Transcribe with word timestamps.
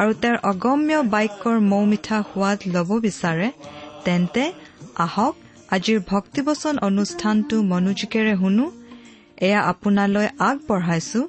আৰু 0.00 0.12
তেওঁৰ 0.22 0.38
অগম্য 0.50 0.92
বাক্যৰ 1.14 1.56
মৌ 1.72 1.82
মিঠা 1.92 2.18
সোৱাদ 2.30 2.58
ল'ব 2.74 2.90
বিচাৰে 3.06 3.48
তেন্তে 4.04 4.42
আহক 5.04 5.34
আজিৰ 5.76 5.98
ভক্তিবচন 6.12 6.74
অনুষ্ঠানটো 6.88 7.56
মনোযোগেৰে 7.72 8.34
শুনো। 8.42 8.66
এয়া 9.46 9.60
আপোনালৈ 9.72 10.28
আগবঢ়াইছো 10.48 11.20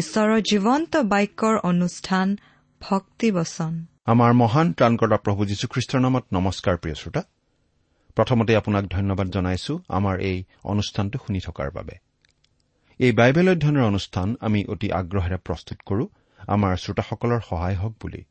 ঈশ্বৰৰ 0.00 0.40
জীৱন্ত 0.50 0.92
বাক্যৰ 1.12 1.54
অনুষ্ঠান 1.70 2.26
ভক্তিবচন। 2.80 3.72
আমাৰ 4.12 4.30
মহান 4.42 4.66
ত্ৰাণকৰ্তা 4.78 5.18
প্ৰভু 5.24 5.40
যীশুখ্ৰীষ্টৰ 5.50 6.00
নামত 6.06 6.24
নমস্কাৰ 6.32 6.76
প্ৰিয় 6.82 6.96
শ্ৰোতা। 7.00 7.22
প্ৰথমতে 8.16 8.52
আপোনাক 8.56 8.84
ধন্যবাদ 8.96 9.26
জনাইছো 9.36 9.72
আমাৰ 9.88 10.14
এই 10.30 10.38
অনুষ্ঠানটো 10.72 11.16
শুনি 11.24 11.40
থকাৰ 11.46 11.68
বাবে। 11.76 11.94
এই 13.00 13.12
বাইবেল 13.12 13.46
অধ্যয়নৰ 13.54 13.84
অনুষ্ঠান 13.92 14.28
আমি 14.46 14.60
অতি 14.72 14.88
আগ্ৰহেৰে 15.00 15.38
প্ৰস্তুত 15.46 15.78
কৰো। 15.88 16.04
আমাৰ 16.46 16.76
শ্ৰোতাসকলৰ 16.76 17.40
সহায় 17.40 17.76
হওক 17.76 17.94
বুলি। 18.02 18.22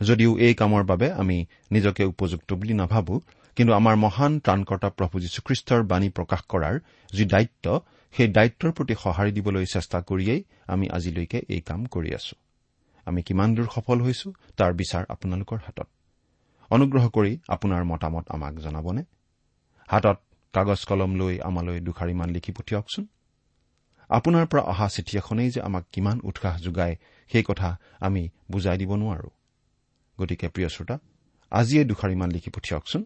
যদিও 0.00 0.38
এই 0.38 0.54
কামৰ 0.54 0.82
বাবে 0.82 1.12
আমি 1.12 1.46
নিজকে 1.70 2.04
উপযুক্ত 2.04 2.52
বুলি 2.52 2.74
নাভাবো 2.74 3.20
কিন্তু 3.56 3.72
আমাৰ 3.74 3.96
মহান 3.96 4.40
ত্ৰাণকৰ্তা 4.40 4.88
প্ৰভু 4.88 5.20
যীশুখ্ৰীষ্টৰ 5.20 5.82
বাণী 5.82 6.08
প্ৰকাশ 6.08 6.40
কৰাৰ 6.48 6.74
যি 7.12 7.24
দায়িত্ব 7.24 7.80
সেই 8.14 8.28
দায়িত্বৰ 8.28 8.70
প্ৰতি 8.72 8.94
সঁহাৰি 8.94 9.32
দিবলৈ 9.32 9.66
চেষ্টা 9.66 9.98
কৰিয়েই 10.00 10.44
আমি 10.66 10.86
আজিলৈকে 10.88 11.38
এই 11.48 11.60
কাম 11.60 11.86
কৰি 11.86 12.14
আছো। 12.14 12.36
আমি 13.06 13.22
কিমান 13.22 13.54
দূৰ 13.54 13.66
সফল 13.74 14.00
হৈছো 14.00 14.28
তাৰ 14.56 14.72
বিচাৰ 14.72 15.04
আপোনালোকৰ 15.08 15.56
হাতত। 15.56 15.88
অনুগ্ৰহ 16.70 17.08
কৰি 17.08 17.38
আপোনাৰ 17.48 17.84
মতামত 17.84 18.24
আমাক 18.28 18.54
জনাবনে? 18.54 19.02
হাতত 19.88 20.18
কাগজ 20.52 20.84
কলম 20.84 21.14
লৈ 21.14 21.38
আমালৈ 21.42 21.80
দুষাৰিমান 21.80 22.28
লিখি 22.30 22.52
পঠিয়াওকচোন। 22.52 23.06
আপোনাৰ 24.16 24.46
পৰা 24.50 24.62
অহা 24.72 24.86
চিঠি 24.94 25.14
এখনেই 25.20 25.50
যে 25.54 25.60
আমাক 25.68 25.84
কিমান 25.92 26.16
উৎসাহ 26.28 26.54
যোগায় 26.66 26.94
সেই 27.30 27.44
কথা 27.48 27.68
আমি 28.06 28.22
বুজাই 28.52 28.76
দিব 28.80 28.90
নোৱাৰো। 29.02 29.30
গতিকে 30.18 30.46
প্ৰিয় 30.54 30.68
শ্ৰোতা 30.74 30.96
আজিয়ে 31.52 31.82
দুষাৰিমান 31.90 32.28
লিখি 32.36 32.50
পঠিয়াওকচোন। 32.56 33.02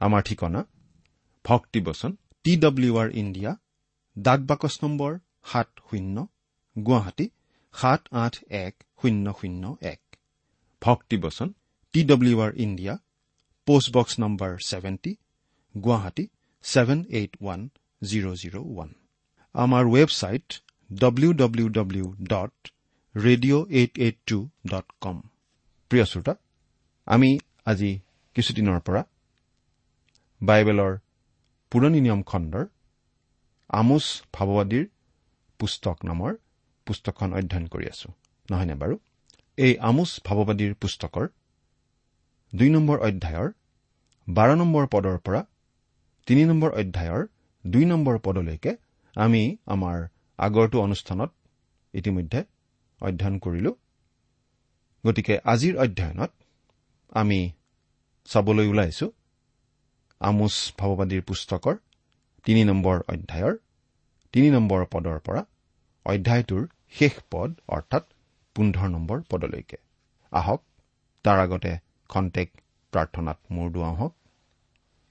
আমাৰ 0.00 0.22
ঠিকনা 0.28 0.60
ভক্তিবচন 1.44 2.10
টি 2.44 2.52
ডব্লিউ 2.64 2.92
আৰ 3.02 3.08
ইণ্ডিয়া 3.22 3.50
ডাক 4.16 4.40
বাকচ 4.50 4.74
নম্বৰ 4.82 5.12
সাত 5.50 5.68
শূন্য 5.88 6.16
গুৱাহাটী 6.76 7.26
সাত 7.74 8.02
আঠ 8.24 8.34
এক 8.64 8.74
শূন্য 9.00 9.26
শূন্য 9.38 9.64
এক। 9.92 10.00
ভক্তিবচন 10.82 11.48
T 11.94 12.00
W 12.10 12.36
R 12.44 12.52
India 12.64 12.94
postbox 13.68 14.14
number 14.22 14.50
seventy 14.68 15.12
Guwahati 15.74 16.24
seven 16.64 16.98
eight 17.18 17.32
one 17.42 17.60
zero' 18.02 18.36
zero' 18.42 18.64
one. 18.64 18.90
আমাৰ 19.58 19.84
website 19.94 20.46
W 20.90 21.30
W 21.32 21.66
W 21.68 22.06
dot 22.32 22.54
radio' 23.14 23.64
eight 23.78 23.92
eight 23.98 24.16
two 24.26 24.38
dot 24.72 24.86
com 25.04 25.16
প্ৰিয় 25.90 26.04
শ্ৰোতা 26.10 26.34
আমি 27.06 27.30
আজি 27.70 27.90
কিছুদিনৰ 28.36 28.78
পৰা 28.86 29.02
বাইবেলৰ 30.40 30.92
পুৰণি 31.72 32.00
নিয়ম 32.06 32.20
খণ্ডৰ 32.30 32.64
আমোচ 33.70 34.04
ভাৱবাদীৰ 34.34 34.84
পুস্তক 35.60 35.96
নামৰ 36.04 36.32
পুস্তকখন 36.86 37.30
অধ্যয়ন 37.38 37.66
কৰি 37.72 37.86
আছো। 37.92 38.08
নহয়নে 38.48 38.74
বাৰু? 38.82 38.94
এই 39.58 39.72
আমোচ 39.88 40.10
ভাৱবাদীৰ 40.26 40.72
পুস্তকৰ 40.82 41.26
দুই 42.52 42.68
নম্বৰ 42.76 42.96
অধ্যায়ৰ 43.08 43.48
বাৰ 44.28 44.50
নম্বৰ 44.60 44.84
পদৰ 44.94 45.16
পৰা 45.26 45.40
তিনি 46.28 46.42
নম্বৰ 46.50 46.70
অধ্যায়ৰ 46.80 47.22
দুই 47.64 47.84
নম্বৰ 47.92 48.14
পদলৈকে 48.26 48.72
আমি 49.18 49.42
আমাৰ 49.66 49.98
আগৰটো 50.38 50.76
অনুষ্ঠানত 50.82 51.30
ইতিমধ্যে 51.94 52.40
অধ্যয়ন 53.00 53.36
কৰিলো। 53.44 53.72
গতিকে 55.04 55.34
আজিৰ 55.52 55.74
অধ্যয়নত 55.84 56.32
আমি 57.12 57.40
চাবলৈ 58.28 58.66
ওলাইছো 58.72 59.06
আমোচ 60.20 60.54
ভাৱবাদীৰ 60.78 61.22
পুস্তকৰ 61.28 61.74
তিনি 62.46 62.62
নম্বৰ 62.64 62.96
অধ্যায়ৰ 63.14 63.54
তিনি 64.34 64.48
নম্বৰ 64.50 64.80
পদৰ 64.92 65.18
পৰা 65.26 65.42
অধ্যায়টোৰ 66.06 66.62
শেষ 66.98 67.14
পদ 67.30 67.50
অৰ্থাৎ 67.68 68.04
পোন্ধৰ 68.56 68.88
নম্বৰ 68.88 69.18
পদলৈকে। 69.30 69.78
আহক 70.32 70.60
তাৰ 71.24 71.38
আগতে 71.38 71.72
খন্তেক 72.10 72.48
প্ৰাৰ্থনাত 72.92 73.38
মূৰ 73.50 73.66
দুৱাওঁ 73.74 73.96
হওক। 73.96 74.14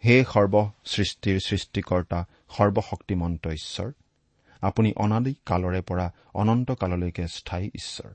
হে 0.06 0.25
সৰ্ব 0.34 0.69
সৃষ্টিৰ 0.85 1.40
সৃষ্টিকৰ্তা 1.40 2.25
সৰ্বশক্তিমন্ত 2.50 3.47
ঈশ্বৰ 3.47 3.91
আপুনি 4.62 4.94
অনাদি 4.96 5.35
কালৰে 5.46 5.81
পৰা 5.81 6.13
অনন্ত 6.34 6.72
কাললৈকে 6.72 7.28
স্থায়ী 7.28 7.68
ঈশ্বৰ। 7.68 8.12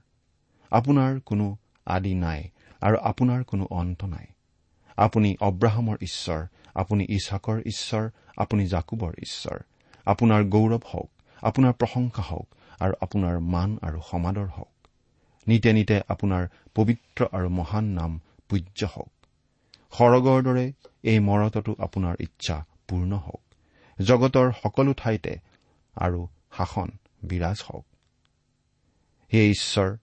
আপোনাৰ 0.70 1.20
কোনো 1.20 1.56
আদি 1.86 2.14
নাই 2.14 2.50
আৰু 2.80 2.96
আপোনাৰ 2.98 3.44
কোনো 3.44 3.66
অন্ত 3.70 4.04
নাই। 4.04 4.26
আপুনি 4.96 5.36
অব্ৰাহামৰ 5.40 5.96
ঈশ্বৰ 6.00 6.46
আপুনি 6.74 7.06
ইছাকৰ 7.08 7.58
ঈশ্বৰ 7.58 8.10
আপুনি 8.36 8.66
জাকুবৰ 8.66 9.12
ঈশ্বৰ। 9.18 9.58
আপোনাৰ 10.06 10.44
গৌৰৱ 10.44 10.80
হওক 10.84 11.10
আপোনাৰ 11.42 11.72
প্ৰশংসা 11.72 12.22
হওক 12.22 12.48
আৰু 12.80 12.94
আপোনাৰ 13.00 13.40
মান 13.40 13.78
আৰু 13.82 14.00
সমাদৰ 14.10 14.46
হওক। 14.46 14.72
নিতে 15.46 15.72
নিতে 15.72 16.00
আপোনাৰ 16.08 16.48
পবিত্ৰ 16.74 17.26
আৰু 17.32 17.48
মহান 17.48 17.84
নাম 17.84 18.20
পূজ্য 18.48 18.84
হওক। 18.84 19.21
সৰগৰ 19.98 20.42
দৰে 20.42 20.72
এই 21.02 21.18
মৰততো 21.18 21.72
আপোনাৰ 21.78 22.16
ইচ্ছা 22.20 22.64
পূৰ্ণ 22.88 23.12
হওক। 23.16 23.42
জগতৰ 24.02 24.52
সকলো 24.62 24.92
ঠাইতে 24.92 25.32
আৰু 25.96 26.28
শাসন 26.56 26.88
বিৰাজ 27.22 27.58
হওক। 27.68 27.86
হে 29.32 29.50
ঈশ্বৰ 29.50 29.96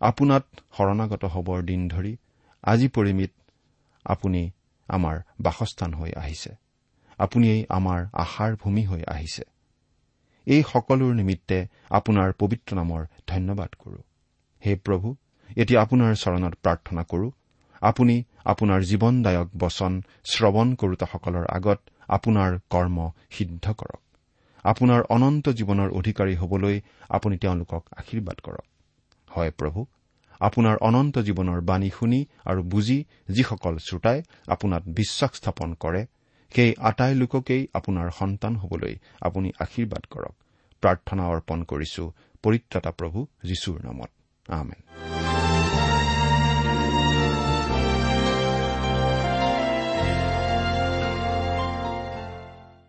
আপোনাত 0.00 0.44
শৰণাগত 0.76 1.24
হবৰ 1.24 1.62
দিন 1.62 1.88
ধৰি 1.88 2.16
আজি 2.62 2.88
পৰিমিত 2.88 3.32
আপুনি 4.04 4.50
আমাৰ 4.88 5.16
বাসস্থান 5.40 5.94
হৈ 5.94 6.12
আহিছে। 6.12 6.54
আপুনিয়েই 7.18 7.66
আমাৰ 7.68 8.06
আশাৰ 8.12 8.56
ভূমি 8.56 8.84
হৈ 8.84 9.02
আহিছে। 9.06 9.42
এই 10.46 10.62
সকলোৰ 10.72 11.14
নিমিত্তে 11.14 11.66
আপোনাৰ 11.90 12.32
পবিত্ৰ 12.32 12.74
নামৰ 12.74 13.06
ধন্যবাদ 13.26 13.70
কৰো। 13.78 14.00
হে 14.66 14.76
প্ৰভু 14.76 15.16
এতিয়া 15.56 15.82
আপোনাৰ 15.82 16.14
চৰণত 16.14 16.54
প্ৰাৰ্থনা 16.54 17.02
কৰো। 17.02 17.30
আপুনি 17.80 18.24
আপোনাৰ 18.48 18.80
জীৱনদায়ক 18.82 19.48
বচন 19.58 19.92
শ্ৰৱণ 20.32 20.68
কৰোতাসকলৰ 20.74 21.44
আগত 21.48 21.80
আপোনাৰ 22.08 22.50
কৰ্ম 22.70 22.98
সিদ্ধ 23.30 23.64
কৰক। 23.72 24.00
আপোনাৰ 24.64 25.00
অনন্ত 25.08 25.48
জীৱনৰ 25.48 25.88
অধিকাৰী 25.90 26.34
হবলৈ 26.34 26.76
আপুনি 27.08 27.36
তেওঁলোকক 27.38 27.82
আশীৰ্বাদ 27.96 28.38
কৰক। 28.40 28.66
হয় 29.28 29.50
প্ৰভু 29.50 29.80
আপোনাৰ 30.40 30.76
অনন্ত 30.80 31.18
জীৱনৰ 31.18 31.60
বাণী 31.60 31.90
শুনি 31.90 32.20
আৰু 32.44 32.60
বুজি 32.62 32.98
যিসকল 33.28 33.74
শ্ৰোতাই 33.78 34.18
আপোনাত 34.46 34.82
বিশ্বাস 34.88 35.32
স্থাপন 35.34 35.74
কৰে 35.74 36.02
সেই 36.52 36.70
আটাই 36.80 37.14
লোককেই 37.14 37.62
আপোনাৰ 37.74 38.08
সন্তান 38.10 38.56
হবলৈ 38.56 38.94
আপুনি 39.20 39.48
আশীৰ্বাদ 39.60 40.04
কৰক। 40.10 40.34
প্ৰাৰ্থনা 40.82 41.24
অৰ্পণ 41.28 41.58
কৰিছো 41.64 42.04
পৰিত্ৰাতা 42.44 42.90
প্ৰভু 42.90 43.18
যীশুৰ 43.44 43.78
নামত। 43.84 44.10
আমেন। 44.48 45.07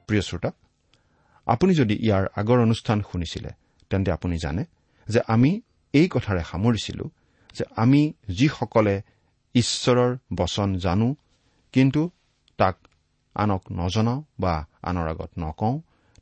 প্ৰিয় 0.10 0.24
শ্ৰোতা 0.28 0.50
আপুনি 1.48 1.74
যদি 1.74 1.96
ইয়াৰ 2.08 2.24
আগৰ 2.42 2.58
অনুষ্ঠান 2.68 2.98
শুনিছিলে 3.12 3.52
তেন্তে 3.92 4.10
আপুনি 4.12 4.36
জানে 4.38 4.64
যে 5.08 5.20
আমি 5.28 5.52
এই 5.94 6.08
কথাৰে 6.08 6.42
সামৰিছিলো 6.52 7.06
যে 7.54 7.64
আমি 7.76 8.02
যিসকলে 8.38 8.96
ঈশ্বৰৰ 9.56 10.12
বচন 10.34 10.70
জানো 10.78 11.10
কিন্তু 11.74 12.02
তাক 12.60 12.76
আনক 13.36 13.64
নজনাওঁ 13.72 14.20
বা 14.40 14.54
আনৰ 14.90 15.08
আগত 15.14 15.32
নকওঁ 15.40 15.76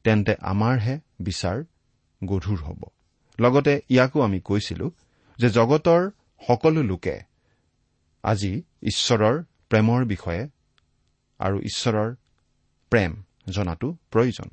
তেন্তে 0.03 0.33
আমাৰহে 0.51 0.95
বিচাৰ 1.21 1.57
গধুৰ 2.21 2.59
হ'ব। 2.65 2.81
লগতে 3.39 3.73
ইয়াকো 3.89 4.17
আমি 4.21 4.39
কৈছিলো 4.39 4.85
যে 5.39 5.47
জগতৰ 5.49 6.01
সকলো 6.41 6.81
লোকে 6.83 7.15
আজি 8.23 8.53
ঈশ্বৰৰ 8.83 9.35
প্ৰেমৰ 9.69 10.01
বিষয়ে 10.05 10.43
আৰু 11.39 11.57
ঈশ্বৰৰ 11.69 12.09
প্ৰেম 12.91 13.11
জনাটো 13.47 13.87
প্ৰয়োজন। 14.11 14.49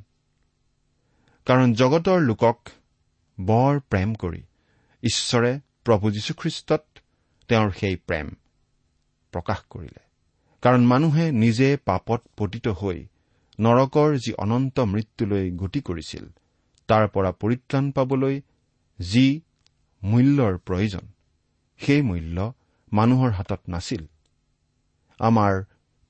কাৰণ 1.47 1.75
জগতৰ 1.75 2.21
লোকক 2.21 2.59
বৰ 3.41 3.81
প্ৰেম 3.81 4.15
কৰি 4.15 4.43
ঈশ্বৰে 5.03 5.61
প্ৰভু 5.85 6.11
যীশুখ্ৰীষ্টত 6.11 6.85
তেওঁৰ 7.49 7.71
সেই 7.71 7.97
প্ৰেম 7.97 8.27
প্ৰকাশ 9.33 9.61
কৰিলে। 9.71 10.03
কাৰণ 10.63 10.87
মানুহে 10.87 11.33
নিজে 11.33 11.77
পাপত 11.85 12.21
পতিত 12.37 12.69
হৈ 12.69 13.07
নৰকৰ 13.61 14.17
যি 14.17 14.33
অনন্ত 14.39 14.81
মৃত্যুলৈ 14.81 15.51
গতি 15.51 15.81
কৰিছিল 15.81 16.25
তাৰ 16.89 17.09
পৰা 17.09 17.31
পৰিত্ৰাণ 17.33 17.91
পাবলৈ 17.93 18.41
যি 19.01 19.27
মূল্যৰ 20.03 20.59
প্ৰয়োজন 20.59 21.05
সেই 21.81 22.03
মূল্য 22.03 22.53
মানুহৰ 22.93 23.31
হাতত 23.31 23.61
নাছিল। 23.69 24.03
আমাৰ 25.19 25.63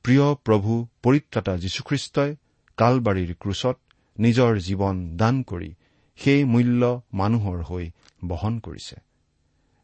প্ৰিয় 0.05 0.35
প্ৰভু 0.45 0.73
পৰিত্ৰাতা 1.03 1.53
যীশুখ্ৰীষ্টই 1.57 2.37
কালবাৰীৰ 2.77 3.35
ক্ৰুচত 3.41 3.77
নিজৰ 4.19 4.59
জীৱন 4.59 5.17
দান 5.17 5.43
কৰি 5.43 5.75
সেই 6.17 6.45
মূল্য 6.45 7.03
মানুহৰ 7.13 7.59
হৈ 7.63 7.91
বহন 8.25 8.59
কৰিছে। 8.59 8.97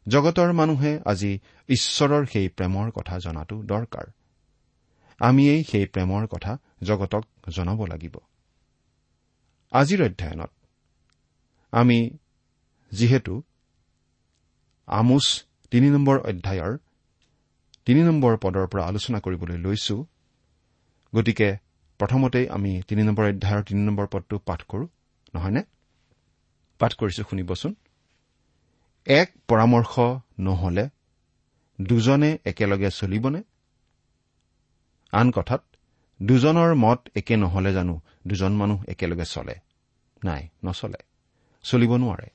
জগতৰ 0.07 0.51
মানুহে 0.53 0.99
আজি 1.05 1.39
ঈশ্বৰৰ 1.69 2.25
সেই 2.25 2.47
প্ৰেমৰ 2.49 2.91
কথা 2.91 3.19
জনাটো 3.19 3.55
দৰকাৰ। 3.63 4.07
আমিয়েই 5.19 5.63
সেই 5.63 5.85
প্ৰেমৰ 5.85 6.27
কথা 6.27 6.57
জগতক 6.83 7.23
জনাব 7.49 7.85
লাগিব। 7.85 8.15
আজিৰ 9.71 9.99
অধ্যয়নত 10.03 10.51
আমি 11.71 12.17
যিহেতু 12.91 13.43
আমোচ 14.87 15.25
তিনি 15.71 15.89
নম্বৰ 15.89 16.17
অধ্যায়ৰ 16.19 16.77
তিনি 17.85 18.01
নম্বৰ 18.03 18.37
পদৰ 18.37 18.67
পৰা 18.67 18.83
আলোচনা 18.87 19.19
কৰিবলৈ 19.19 19.57
লৈছো 19.57 19.95
গতিকে 21.15 21.57
প্ৰথমতেই 22.01 22.45
আমি 22.49 22.71
তিনি 22.87 23.01
নম্বৰ 23.03 23.25
অধ্যায়ৰ 23.25 23.63
তিনি 23.63 23.81
নম্বৰ 23.81 24.07
পদটো 24.07 24.37
পাঠ 24.39 24.61
কৰো 24.63 24.85
নহয়নে? 25.33 25.61
পাঠ 26.79 26.91
কৰিছো 26.93 27.23
শুনিবচোন। 27.29 27.75
এক 29.07 29.29
পৰামৰ্শ 29.47 29.93
নহলে 30.39 30.85
দুজনে 31.81 32.31
একেলগে 32.45 32.89
চলিবনে? 32.91 33.41
আন 35.13 35.31
কথাত 35.31 35.61
দুজনৰ 36.19 36.71
মত 36.75 36.99
একে 37.15 37.35
নহলে 37.37 37.73
জানো 37.73 37.95
দুজন 38.27 38.51
মানুহ 38.51 38.79
একেলগে 38.87 39.25
চলে? 39.25 39.55
নাই 40.25 40.41
নচলে। 40.65 41.01
চলিব 41.65 41.91
নোৱাৰে। 41.95 42.29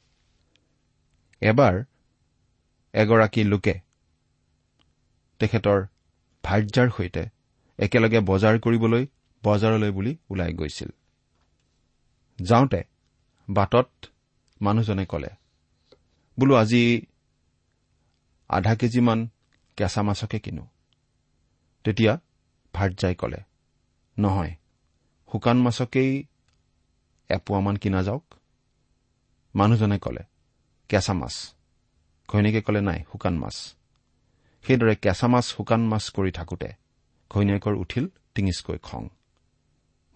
এবাৰ 1.43 1.75
এগৰাকী 2.95 3.43
লোকে 3.45 3.75
তেখেতৰ 5.41 5.79
ভাৰ্যাৰ 6.45 6.89
সৈতে 6.97 7.23
একেলগে 7.79 8.21
বজাৰ 8.21 8.59
কৰিবলৈ 8.61 9.07
বজাৰলৈ 9.47 9.91
বুলি 9.91 10.13
ওলাই 10.31 10.53
গৈছিল। 10.53 10.91
যাওঁতে 12.39 12.81
বাটত 13.49 13.91
মানুহজনে 14.61 15.05
কলে 15.07 15.31
বোলো 16.39 16.55
আজি 16.63 16.83
আধা 18.51 18.73
কেজিমান 18.81 19.21
কেঁচা 19.79 20.01
মাছকে 20.03 20.39
কিনো? 20.39 20.65
তেতিয়া 21.85 22.13
ভাৰ্যাই 22.75 23.15
কলে 23.15 23.41
নহয় 24.17 24.53
শুকান 25.29 25.59
মাছকেই 25.63 26.13
এপোৱামান 27.31 27.77
কিনা 27.77 28.01
যাওক। 28.03 28.25
মানুহজনে 29.55 29.99
কলে 29.99 30.23
কেঁচা 30.91 31.13
মাছ। 31.13 31.35
ঘৈণীয়েকে 32.29 32.61
কলে 32.63 32.81
নাই 32.81 33.01
শুকান 33.11 33.35
মাছ। 33.39 33.57
সেইদৰে 34.65 34.95
কেঁচা 34.97 35.27
মাছ 35.27 35.45
শুকান 35.55 35.83
মাছ 35.89 36.05
কৰি 36.17 36.31
থাকোতে 36.31 36.71
ঘৈণীয়েকৰ 37.31 37.75
উঠিল 37.83 38.05
টিঙিচকৈ 38.35 38.79
খং। 38.83 39.03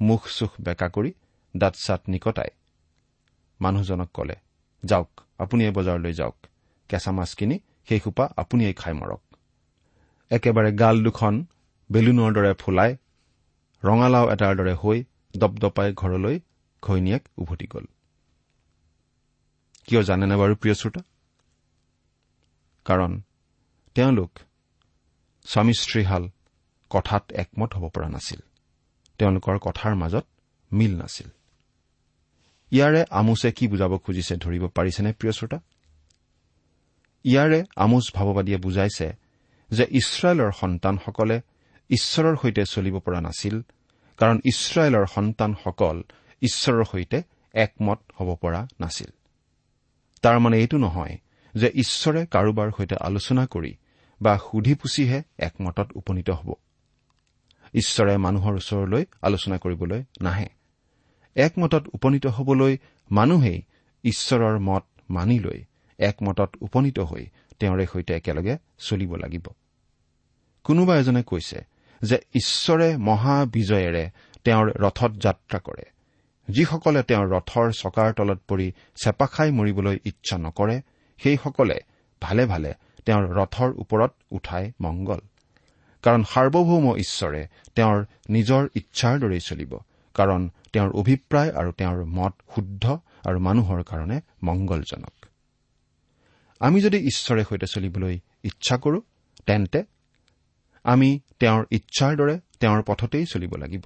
মুখ 0.01 0.27
চুখ 0.27 0.51
বেকা 0.61 0.89
কৰি 0.89 1.13
দাঁত 1.57 1.75
চাট 1.75 2.01
নিকটাই। 2.09 2.51
মানুহজনক 3.61 4.11
কলে 4.15 4.37
যাওক 4.85 5.21
আপুনিয়ে 5.39 5.71
বজাৰলৈ 5.71 6.13
যাওক। 6.13 6.37
কেঁচা 6.89 7.13
মাছ 7.13 7.35
কিনি 7.35 7.59
সেই 7.89 8.01
সোপা 8.01 8.29
আপুনিয়েই 8.37 8.75
খাই 8.75 8.93
মৰক। 8.93 9.23
একেবাৰে 10.31 10.73
গাল 10.73 11.05
দুখন 11.05 11.45
বেলুনৰ 11.93 12.33
দৰে 12.33 12.55
ফুলাই 12.55 12.97
ৰঙালাও 13.85 14.33
এটাৰ 14.33 14.57
দৰে 14.57 14.75
হৈ 14.75 15.05
দপদপাই 15.37 15.93
ঘৰলৈ 15.93 16.41
ঘৈণীয়েক 16.83 17.29
উভতি 17.37 17.67
গ'ল। 17.67 17.85
কিয় 19.87 20.03
জানেনে 20.03 20.37
বাৰু 20.37 20.55
প্ৰিয় 20.55 20.75
শ্ৰোতা? 20.75 21.01
কাৰণ 22.85 23.23
তেওঁলোক 23.95 24.39
স্বামী 25.45 25.73
স্ত্ৰীহাল 25.73 26.29
কথাত 26.91 27.33
একমত 27.33 27.75
হ'ব 27.75 27.89
পৰা 27.89 28.09
নাছিল। 28.09 28.41
তেওঁলোকৰ 29.21 29.57
কথাৰ 29.59 29.95
মাজত 29.95 30.25
মিল 30.73 30.93
নাছিল। 30.97 31.29
ইয়াৰে 32.73 33.01
আমোচে 33.11 33.51
কি 33.53 33.65
বুজাব 33.69 33.93
খুজিছে 33.99 34.35
ধৰিব 34.37 34.65
পাৰিছেনে 34.69 35.11
প্ৰিয় 35.13 35.33
শ্ৰোতা? 35.33 35.59
ইয়াৰে 37.25 37.61
আমোচ 37.77 38.05
ভাৱবাদীয়ে 38.15 38.59
বুজাইছে 38.59 39.09
যে 39.71 39.85
ইছৰাইলৰ 39.91 40.51
সন্তানসকলে 40.53 41.37
ঈশ্বৰৰ 41.91 42.37
সৈতে 42.43 42.63
চলিব 42.65 42.97
পৰা 42.99 43.21
নাছিল 43.21 43.57
কাৰণ 44.17 44.37
ইছৰাইলৰ 44.45 45.07
সন্তানসকল 45.07 45.97
ঈশ্বৰৰ 46.43 46.85
সৈতে 46.85 47.19
একমত 47.55 48.01
হ'ব 48.19 48.29
পৰা 48.41 48.61
নাছিল। 48.81 49.11
তাৰমানে 50.23 50.57
এইটো 50.59 50.77
নহয় 50.79 51.15
যে 51.55 51.69
ঈশ্বৰে 51.75 52.21
কাৰোবাৰ 52.27 52.69
সৈতে 52.77 52.97
আলোচনা 53.01 53.47
কৰি 53.47 53.73
বা 54.21 54.33
সুধি 54.39 54.75
পুচিহে 54.75 55.23
একমতত 55.39 55.89
উপনীত 55.95 56.31
হ'ব। 56.31 56.49
ঈশ্বৰে 57.75 58.17
মানুহৰ 58.17 58.55
ওচৰলৈ 58.55 59.05
আলোচনা 59.23 59.59
কৰিবলৈ 59.59 60.05
নাহে। 60.21 60.49
একমতত 61.35 61.89
উপনীত 61.95 62.27
হবলৈ 62.27 62.79
মানুহেই 63.11 63.63
ঈশ্বৰৰ 64.05 64.59
মত 64.59 64.85
মানি 65.11 65.39
লৈ 65.39 65.65
একমতত 65.99 66.55
উপনীত 66.61 66.99
হৈ 66.99 67.27
তেওঁৰে 67.59 67.87
সৈতে 67.87 68.15
একেলগে 68.15 68.59
চলিব 68.79 69.15
লাগিব। 69.17 69.47
কোনোবা 70.65 70.97
এজনে 70.97 71.23
কৈছে 71.23 71.65
যে 72.03 72.19
ঈশ্বৰে 72.35 72.97
মহাবিজয়েৰে 72.97 74.11
তেওঁৰ 74.45 74.73
ৰথত 74.79 75.13
যাত্ৰা 75.13 75.59
কৰে। 75.59 75.83
যিসকলে 76.49 77.03
তেওঁৰ 77.03 77.29
ৰথৰ 77.29 77.73
চকাৰ 77.73 78.13
তলত 78.13 78.41
পৰি 78.49 78.73
চেপা 79.05 79.27
খাই 79.27 79.51
মৰিবলৈ 79.51 79.99
ইচ্ছা 80.05 80.39
নকৰে 80.39 80.81
সেইসকলে 81.19 81.81
ভালে 82.23 82.47
ভালে 82.47 82.75
তেওঁৰ 83.05 83.35
ৰথৰ 83.35 83.73
ওপৰত 83.77 84.13
উঠাই 84.31 84.73
মংগল। 84.81 85.21
কাৰণ 86.03 86.23
সাৰ্বভৌম 86.25 86.87
ঈশ্বৰে 86.97 87.43
তেওঁৰ 87.75 87.99
নিজৰ 88.31 88.69
ইচ্ছাৰ 88.75 89.15
দৰেই 89.19 89.41
চলিব 89.41 89.73
কাৰণ 90.15 90.41
তেওঁৰ 90.73 90.91
অভিপ্ৰায় 90.91 91.51
আৰু 91.51 91.71
তেওঁৰ 91.73 92.05
মত 92.19 92.33
শুদ্ধ 92.55 92.85
আৰু 93.27 93.39
মানুহৰ 93.39 93.81
কাৰণে 93.83 94.21
মংগলজনক। 94.45 95.15
আমি 96.61 96.79
যদি 96.81 96.99
ঈশ্বৰে 96.99 97.43
সৈতে 97.45 97.67
চলিবলৈ 97.67 98.15
ইচ্ছা 98.45 98.77
কৰো 98.77 98.99
তেন্তে 99.47 99.85
আমি 100.85 101.21
তেওঁৰ 101.41 101.65
ইচ্ছাৰ 101.71 102.17
দৰে 102.17 102.41
তেওঁৰ 102.61 102.83
পথতেই 102.83 103.25
চলিব 103.27 103.53
লাগিব। 103.57 103.85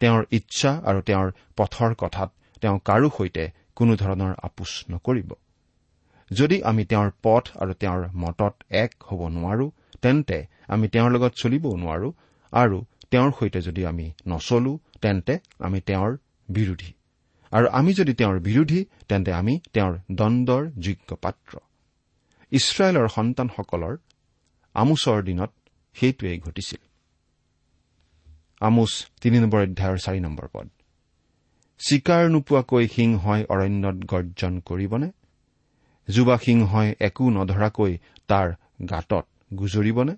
তেওঁৰ 0.00 0.24
ইচ্ছা 0.30 0.70
আৰু 0.84 1.00
তেওঁৰ 1.00 1.32
পথৰ 1.56 1.94
কথাত 1.94 2.30
তেওঁ 2.60 2.78
কাৰো 2.84 3.08
সৈতে 3.18 3.44
কোনো 3.76 3.96
ধৰণৰ 3.96 4.34
আপোচ 4.42 4.84
নকৰিব। 4.90 5.30
যদি 6.32 6.62
আমি 6.62 6.84
তেওঁৰ 6.84 7.10
পথ 7.22 7.44
আৰু 7.56 7.72
তেওঁৰ 7.74 8.08
মতত 8.14 8.54
এক 8.70 8.94
হ'ব 9.12 9.20
নোৱাৰো 9.28 9.70
তেন্তে 10.02 10.38
আমি 10.68 10.88
তেওঁৰ 10.88 11.10
লগত 11.10 11.32
চলিবও 11.36 11.76
নোৱাৰো 11.76 12.12
আৰু 12.52 12.84
তেওঁৰ 13.10 13.30
সৈতে 13.38 13.60
যদি 13.60 13.86
আমি 13.86 14.12
নচলো 14.28 14.78
তেন্তে 15.02 15.38
আমি 15.58 15.80
তেওঁৰ 15.80 16.16
বিৰোধী। 16.48 16.92
আৰু 17.52 17.66
আমি 17.68 17.94
যদি 17.94 18.14
তেওঁৰ 18.14 18.40
বিৰোধী 18.40 18.84
তেন্তে 19.08 19.32
আমি 19.32 19.60
তেওঁৰ 19.72 19.98
দণ্ডৰ 20.12 20.62
যোগ্য 20.78 21.16
পাত্ৰ। 21.16 21.58
ইছৰাইলৰ 22.52 23.08
সন্তানসকলৰ 23.08 23.96
আমোচৰ 24.74 25.22
দিনত 25.22 25.50
সেইটোৱেই 25.94 26.38
ঘটিছিল। 26.38 26.78
আমোচ 28.60 28.92
তিনি 29.20 29.38
নম্বৰ 29.40 29.60
অধ্যায়ৰ 29.62 29.98
চাৰি 29.98 30.20
নম্বৰ 30.20 30.46
পদ। 30.52 30.68
চিকাৰ 31.78 32.30
নোপোৱাকৈ 32.30 32.88
সিংহই 32.88 33.44
অৰণ্যত 33.44 33.96
গৰ্জন 34.06 34.60
কৰিবনে? 34.60 35.08
যুৱা 36.08 36.36
সিংহই 36.36 36.94
একো 37.00 37.24
নধৰাকৈ 37.30 37.92
তাৰ 38.28 38.48
গাঁতত 38.90 39.24
গুজৰিবনে? 39.54 40.14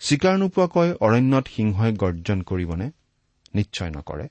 চিকাৰ 0.00 0.36
নোপোৱাকৈ 0.38 0.92
অৰণ্যত 1.00 1.46
সিংহই 1.48 1.92
গৰ্জন 1.92 2.42
কৰিবনে? 2.42 2.90
নিশ্চয় 3.54 3.90
নকৰে। 3.90 4.28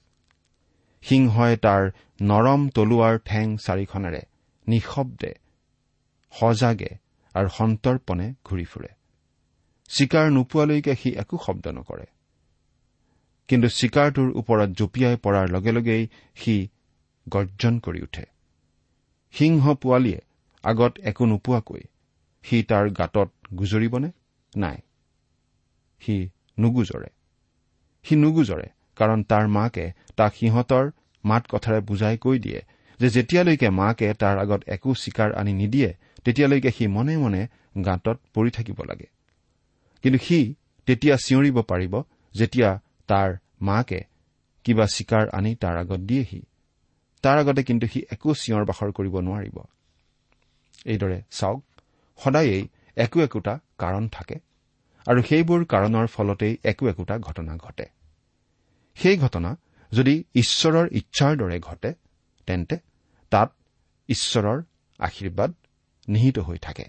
সিংহই 1.01 1.57
তাৰ 1.57 1.83
নৰম 2.21 2.69
তলুৱাৰ 2.69 3.19
ঠেং 3.25 3.57
চাৰিখনেৰে 3.57 4.21
নিঃশব্দে 4.67 5.33
সজাগে 6.33 6.91
আৰু 7.35 7.49
সন্তৰ্পণে 7.49 8.33
ঘূৰি 8.45 8.65
ফুৰে। 8.65 8.89
চিকাৰ 9.89 10.31
নোপোৱালৈকে 10.31 10.95
সি 10.95 11.09
একো 11.09 11.37
শব্দ 11.45 11.67
নকৰে। 11.67 12.05
কিন্তু 13.47 13.67
চিকাৰটোৰ 13.67 14.29
ওপৰত 14.35 14.69
জঁপিয়াই 14.69 15.15
পৰাৰ 15.17 15.45
লগে 15.49 15.71
লগেই 15.71 16.03
সি 16.35 16.55
গৰ্জন 17.29 17.79
কৰি 17.79 18.01
উঠে। 18.01 18.25
সিংহ 19.31 19.73
পোৱালীয়ে 19.73 20.21
আগত 20.63 20.93
একো 20.99 21.25
নোপোৱাকৈ 21.25 21.83
সি 22.43 22.63
তাৰ 22.63 22.89
গাঁতত 22.89 23.29
গুজৰিবনে? 23.53 24.11
নাই। 24.55 24.77
সি 26.01 26.15
নুগুজৰে। 26.59 27.09
সি 28.05 28.15
নুগুজৰে 28.15 28.67
কাৰণ 28.97 29.23
তাৰ 29.23 29.45
মাকে 29.47 29.85
তাক 30.15 30.31
সিহঁতৰ 30.33 30.85
মাত 31.23 31.43
কথাৰে 31.49 31.79
বুজাই 31.81 32.17
কৈ 32.17 32.37
দিয়ে 32.39 32.59
যে 32.99 33.07
যেতিয়ালৈকে 33.09 33.69
মাকে 33.69 34.07
তাৰ 34.13 34.35
আগত 34.37 34.61
একো 34.67 34.93
চিকাৰ 34.93 35.29
আনি 35.33 35.53
নিদিয়ে 35.53 35.89
তেতিয়ালৈকে 36.23 36.71
সি 36.71 36.87
মনে 36.87 37.17
মনে 37.17 37.41
গাঁতত 37.85 38.17
পৰি 38.33 38.49
থাকিব 38.49 38.79
লাগে। 38.83 39.07
কিন্তু 40.03 40.19
সি 40.19 40.55
তেতিয়া 40.87 41.15
চিঞৰিব 41.15 41.57
পাৰিব 41.61 41.93
যেতিয়া 42.35 42.69
তাৰ 43.07 43.29
মাকে 43.61 43.99
কিবা 44.65 44.85
চিকাৰ 44.85 45.23
আনি 45.29 45.51
তাৰ 45.55 45.75
আগত 45.77 45.99
দিয়েহি। 45.99 46.41
তাৰ 47.23 47.37
আগতে 47.37 47.61
কিন্তু 47.63 47.85
সি 47.87 47.99
একো 48.11 48.29
চিঞৰ 48.33 48.63
বাখৰ 48.65 48.89
কৰিব 48.91 49.15
নোৱাৰিব। 49.19 49.57
এইদৰে 50.85 51.19
চাওক 51.31 51.63
সদায়েই 52.19 52.63
একো 52.97 53.17
একোটা 53.21 53.53
কাৰণ 53.77 54.03
থাকে। 54.07 54.37
আৰু 55.07 55.21
সেইবোৰ 55.23 55.65
কাৰণৰ 55.65 56.07
ফলতেই 56.07 56.57
একো 56.63 56.87
একোটা 56.87 57.19
ঘটনা 57.19 57.57
ঘটে। 57.57 57.85
সেই 58.95 59.17
ঘটনা 59.17 59.57
যদি 59.91 60.23
ঈশ্বৰৰ 60.33 60.87
ইচ্ছাৰ 60.91 61.35
দৰে 61.35 61.59
ঘটে 61.59 61.93
তেন্তে 62.45 62.77
তাত 63.29 63.53
ঈশ্বৰৰ 64.07 64.61
আশীৰ্বাদ 64.99 65.53
নিহিত 66.07 66.39
হৈ 66.39 66.57
থাকে। 66.57 66.85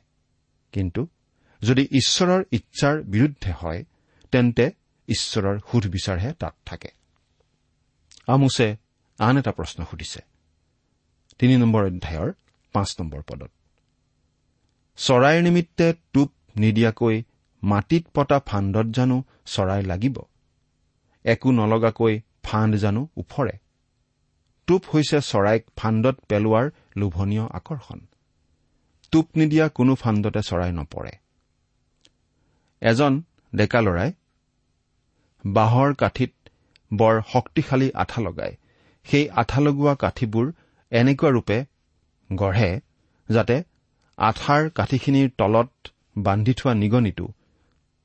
কিন্তু 0.72 1.06
যদি 1.62 1.88
ঈশ্বৰৰ 1.90 2.44
ইচ্ছাৰ 2.52 3.02
বিৰুদ্ধে 3.02 3.52
হয় 3.52 3.84
তেন্তে 4.32 4.70
ঈশ্বৰৰ 5.08 5.58
সুধবিচাৰহে 5.58 6.32
তাত 6.32 6.54
থাকে। 6.66 6.90
আমোছে 8.26 8.76
আন 9.18 9.38
এটা 9.38 9.52
প্ৰশ্ন 9.52 9.84
সুধিছে। 9.84 10.20
তিনি 11.38 11.56
নম্বৰ 11.56 11.86
অধ্যায়ৰ 11.86 12.32
পাঁচ 12.72 13.00
নম্বৰ 13.00 13.22
পদত। 13.22 13.50
চৰাইৰ 14.96 15.42
নিমিত্তে 15.42 15.94
টোপ 16.12 16.30
নিদিয়াকৈ 16.56 17.22
মাটিত 17.62 18.04
পতা 18.14 18.38
ফাণ্ডত 18.46 18.86
জানো 18.86 19.22
চৰাই 19.46 19.82
লাগিব। 19.82 20.16
একো 21.24 21.48
নলগাকৈ 21.50 22.20
ফাণ্ড 22.42 22.72
জানো 22.76 23.08
ওফৰে। 23.16 23.58
টোপ 24.66 24.82
হৈছে 24.94 25.18
চৰাইক 25.20 25.62
ফাণ্ডত 25.76 26.16
পেলোৱাৰ 26.28 26.70
লোভনীয় 26.96 27.46
আকৰ্ষণ। 27.58 28.00
টোপ 29.12 29.26
নিদিয়া 29.36 29.68
কোনো 29.68 29.94
ফাণ্ডতে 29.94 30.40
চৰাই 30.42 30.72
নপৰে। 30.72 31.12
এজন 32.80 33.22
ডেকা 33.54 33.80
লৰাই 33.80 34.12
বাঁহৰ 35.46 35.94
কাঠিত 35.94 36.32
বৰ 36.92 37.22
শক্তিশালী 37.32 37.88
আঠা 37.94 38.20
লগাই 38.20 38.52
সেই 39.04 39.30
আঠা 39.30 39.60
লগোৱা 39.60 39.94
কাঠিবোৰ 39.94 40.52
এনেকুৱা 40.92 41.30
ৰূপে 41.30 41.58
গঢ়ে 42.32 42.80
যাতে 43.28 43.62
আঠাৰ 44.18 44.70
কাঠিখিনিৰ 44.70 45.28
তলত 45.38 45.70
বান্ধি 46.18 46.54
থোৱা 46.54 46.74
নিগনিটো 46.74 47.26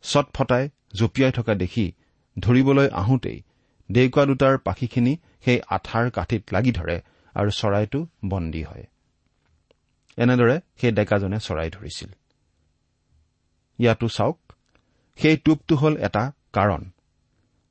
চটফটাই 0.04 0.70
জঁপিয়াই 0.94 1.32
থকা 1.32 1.54
দেখি 1.56 1.86
ধৰিবলৈ 2.40 2.88
আহোঁতেই 2.92 3.44
ডেউকা 3.92 4.24
দুটাৰ 4.26 4.58
পাখিখিনি 4.58 5.14
সেই 5.46 5.60
আঠাৰ 5.70 6.06
কাঠিত 6.12 6.44
লাগি 6.52 6.72
ধৰে 6.72 6.98
আৰু 7.36 7.50
চৰাইটো 7.52 8.00
বন্দী 8.26 8.64
হয়। 8.64 8.86
এনেদৰে 10.18 10.56
সেই 10.82 10.92
ডেকাজনে 10.92 11.40
চৰাই 11.40 11.70
ধৰিছিল। 11.70 12.10
ইয়াতো 13.80 14.08
চাওক 14.08 14.40
সেই 15.18 15.38
টোপটো 15.38 15.76
হ'ল 15.76 15.98
এটা 15.98 16.32
কাৰণ। 16.54 16.84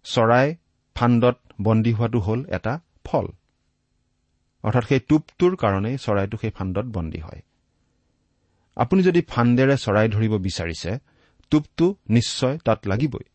চৰাই 0.04 0.54
ফাণ্ডত 0.94 1.36
বন্দী 1.62 1.92
হোৱাটো 1.92 2.18
হ'ল 2.20 2.40
এটা 2.48 2.80
ফল। 3.04 3.26
অৰ্থাৎ 4.64 4.84
সেই 4.88 5.00
টোপটোৰ 5.00 5.56
কাৰণেই 5.56 5.96
চৰাইটো 5.98 6.36
সেই 6.36 6.50
ফাণ্ডত 6.50 6.86
বন্দী 6.86 7.18
হয়। 7.18 7.42
আপুনি 8.76 9.02
যদি 9.02 9.20
ফাণ্ডেৰে 9.28 9.76
চৰাই 9.76 10.08
ধৰিব 10.08 10.38
বিচাৰিছে 10.38 10.90
টোপটো 11.52 11.86
নিশ্চয় 12.16 12.54
তাত 12.66 12.80
লাগিবই। 12.90 13.26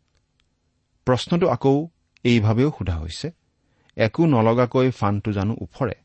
প্ৰশ্নটো 1.08 1.46
আকৌ 1.56 1.76
এইভাৱেও 2.26 2.70
সোধা 2.78 2.96
হৈছে 3.02 3.28
একো 3.98 4.22
নলগাকৈ 4.34 4.88
ফাণ্ডটো 5.00 5.30
জানো 5.38 5.54
ওফৰে। 5.64 5.96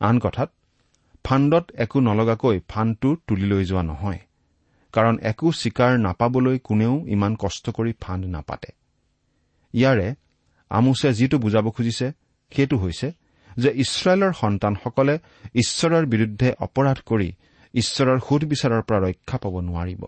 আন 0.00 0.16
কথাত 0.24 0.50
ফাণ্ডত 1.24 1.64
একো 1.84 1.98
নলগাকৈ 2.08 2.56
ফাণ্ডটো 2.70 3.08
তুলি 3.26 3.46
লৈ 3.52 3.62
যোৱা 3.70 3.82
নহয় 3.90 4.20
কাৰণ 4.94 5.14
একো 5.30 5.48
চিকাৰ 5.60 5.92
নাপাবলৈ 6.06 6.56
কোনেও 6.68 6.94
ইমান 7.14 7.32
কষ্ট 7.42 7.64
কৰি 7.76 7.92
ফাণ্ড 8.02 8.22
নাপাতে। 8.34 8.70
ইয়াৰে 9.74 10.08
আমোছে 10.70 11.08
যিটো 11.18 11.36
বুজাব 11.44 11.66
খুজিছে 11.76 12.06
সেইটো 12.52 12.76
হৈছে 12.82 13.08
যে 13.56 13.70
ইছৰাইলৰ 13.82 14.32
সন্তানসকলে 14.42 15.14
ঈশ্বৰৰ 15.62 16.04
বিৰুদ্ধে 16.12 16.48
অপৰাধ 16.66 16.98
কৰি 17.10 17.28
ঈশ্বৰৰ 17.74 18.18
সুধবিচাৰৰ 18.26 18.82
পৰা 18.88 18.98
ৰক্ষা 19.06 19.36
পাব 19.42 19.54
নোৱাৰিব। 19.68 20.02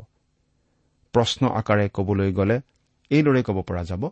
প্ৰশ্ন 1.14 1.42
আকাৰে 1.60 1.86
কবলৈ 1.96 2.30
গ'লে 2.32 2.56
এইদৰে 3.10 3.40
ক'ব 3.42 3.58
পৰা 3.68 3.82
যাব। 3.84 4.02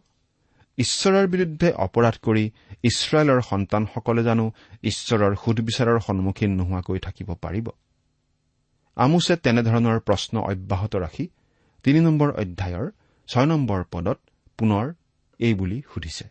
ঈশ্বৰৰ 0.79 1.27
বিৰুদ্ধে 1.27 1.69
অপৰাধ 1.87 2.17
কৰি 2.23 2.45
ইছৰাইলৰ 2.85 3.41
সন্তানসকলে 3.41 4.23
জানো 4.23 4.45
ঈশ্বৰৰ 4.83 5.33
সুধবিচাৰৰ 5.43 5.99
সন্মুখীন 6.07 6.51
নোহোৱাকৈ 6.57 6.99
থাকিব 7.07 7.29
পাৰিব। 7.35 7.67
আমোছে 8.97 9.35
তেনেধৰণৰ 9.37 9.99
প্ৰশ্ন 10.01 10.35
অব্যাহত 10.53 10.93
ৰাখি 10.97 11.25
তিনি 11.85 12.01
নম্বৰ 12.01 12.29
অধ্যায়ৰ 12.43 12.87
ছয় 13.29 13.47
নম্বৰ 13.47 13.81
পদত 13.93 14.19
পুনৰ 14.59 14.85
এই 15.41 15.55
বুলি 15.55 15.79
সুধিছে। 15.91 16.27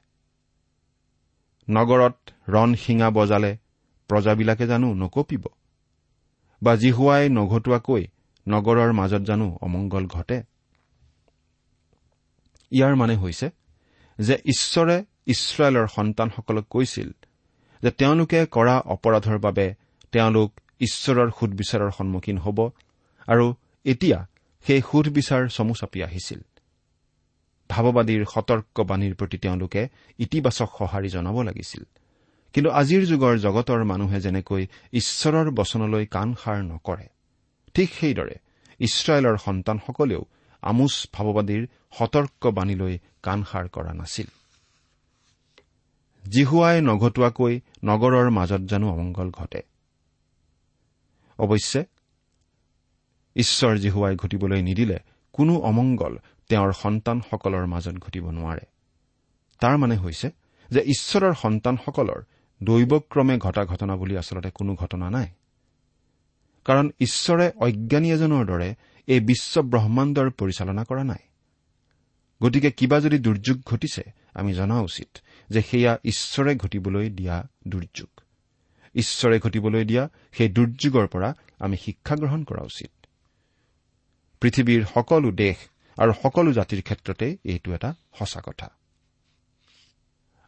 নগৰত 1.68 2.18
ৰণ 2.50 2.70
শিঙা 2.76 3.10
বজালে 3.10 3.52
প্ৰজাবিলাকে 4.10 4.66
জানো 4.68 4.88
নকপিব 4.94 5.44
বা 6.62 6.74
জিহুৱাই 6.76 7.24
নঘটোৱাকৈ 7.30 8.04
নগৰৰ 8.48 8.92
মাজত 8.94 9.22
জানো 9.22 9.48
অমংগল 9.62 10.06
ঘটে। 10.08 10.38
ইয়াৰ 12.72 12.96
মানে 12.96 13.16
হৈছে 13.16 13.48
যে 14.20 14.36
ঈশ্বৰে 14.46 14.98
ইছৰাইলৰ 15.28 15.88
সন্তানসকলক 15.88 16.66
কৈছিল 16.70 17.10
যে 17.84 17.92
তেওঁলোকে 17.92 18.40
কৰা 18.46 18.76
অপৰাধৰ 18.86 19.38
বাবে 19.38 19.66
তেওঁলোক 20.12 20.52
ঈশ্বৰৰ 20.82 21.30
সুধবিচাৰৰ 21.40 21.92
সন্মুখীন 21.92 22.38
হ'ব 22.38 22.60
আৰু 23.28 23.46
এতিয়া 23.86 24.20
সেই 24.66 24.82
সুধবিচাৰ 24.92 25.42
চমু 25.50 25.74
চাপি 25.74 26.00
আহিছিল। 26.04 26.42
ভাৱবাদীৰ 27.70 28.22
সতৰ্কবাণীৰ 28.26 29.14
প্ৰতি 29.16 29.38
তেওঁলোকে 29.38 29.82
ইতিবাচক 30.20 30.70
সঁহাৰি 30.78 31.10
জনাব 31.10 31.38
লাগিছিল। 31.42 31.84
কিন্তু 32.54 32.70
আজিৰ 32.72 33.04
যুগৰ 33.06 33.36
জগতৰ 33.38 33.84
মানুহে 33.84 34.20
যেনেকৈ 34.22 34.64
ঈশ্বৰৰ 34.94 35.48
বচনলৈ 35.52 36.06
কাণ 36.06 36.28
সাৰ 36.34 36.60
নকৰে 36.64 37.08
ঠিক 37.76 37.90
সেইদৰে 37.94 38.36
ইছৰাইলৰ 38.80 39.38
সন্তানসকলেও 39.38 40.22
আমোচ 40.62 41.08
ভাৱবাদীৰ 41.14 41.68
সতৰ্কবাণীলৈ 41.98 42.98
কাণ 43.24 43.44
সাৰ 43.44 43.68
কৰা 43.68 43.94
নাছিল। 43.94 44.26
জিহুৱাই 46.30 46.82
নঘটোৱাকৈ 46.82 47.60
নগৰৰ 47.84 48.30
মাজত 48.30 48.62
জানো 48.62 48.92
অমংগল 48.92 49.32
ঘটে। 49.32 49.62
অৱশ্যে 51.38 51.86
ঈশ্বৰ 53.36 53.78
জিহুৱাই 53.78 54.16
ঘটিবলৈ 54.16 54.62
নিদিলে 54.62 55.00
কোনো 55.34 55.58
অমংগল 55.60 56.18
তেওঁৰ 56.50 56.74
সন্তানসকলৰ 56.74 57.66
মাজত 57.66 57.96
ঘটিব 57.96 58.30
নোৱাৰে। 58.30 58.66
তাৰ 59.60 59.78
মানে 59.78 59.98
হৈছে 59.98 60.30
যে 60.70 60.82
ঈশ্বৰৰ 60.82 61.34
সন্তানসকলৰ 61.34 62.24
দৈৱক্ৰমে 62.64 63.38
ঘটা 63.38 63.66
ঘটনা 63.66 63.96
বুলি 63.96 64.18
আচলতে 64.18 64.50
কোনো 64.50 64.76
ঘটনা 64.76 65.10
নাই। 65.10 65.30
কাৰণ 66.66 66.90
ঈশ্বৰে 67.00 67.52
অজ্ঞানী 67.56 68.12
এজনৰ 68.12 68.46
দৰে 68.46 68.76
এই 69.10 69.20
বিশ্ব 69.20 69.62
ব্ৰহ্মাণ্ডৰ 69.62 70.30
পৰিচালনা 70.30 70.84
কৰা 70.84 71.04
নাই। 71.04 71.24
গতিকে 72.44 72.72
কিবা 72.72 73.00
যদি 73.00 73.18
দুৰ্যোগ 73.18 73.58
ঘটিছে 73.66 74.04
আমি 74.34 74.54
জনা 74.54 74.82
উচিত 74.82 75.18
যে 75.50 75.62
সেয়া 75.62 75.98
ঈশ্বৰে 76.06 76.56
ঘটিবলৈ 76.56 77.10
দিয়া 77.10 77.48
দুৰ্যোগ। 77.68 78.22
ঈশ্বৰে 78.96 79.40
ঘটিবলৈ 79.40 79.86
দিয়া 79.86 80.10
সেই 80.32 80.50
দুৰ্যোগৰ 80.50 81.08
পৰা 81.08 81.30
আমি 81.60 81.78
শিক্ষা 81.78 82.16
গ্ৰহণ 82.16 82.44
কৰা 82.44 82.64
উচিত। 82.64 82.92
পৃথিৱীৰ 84.42 84.86
সকলো 84.94 85.32
দেশ 85.32 85.58
আৰু 85.98 86.12
সকলো 86.24 86.52
জাতিৰ 86.54 86.82
ক্ষেত্ৰতেই 86.82 87.38
এইটো 87.44 87.74
এটা 87.74 87.94
সঁচা 88.20 88.42
কথা। 88.46 88.68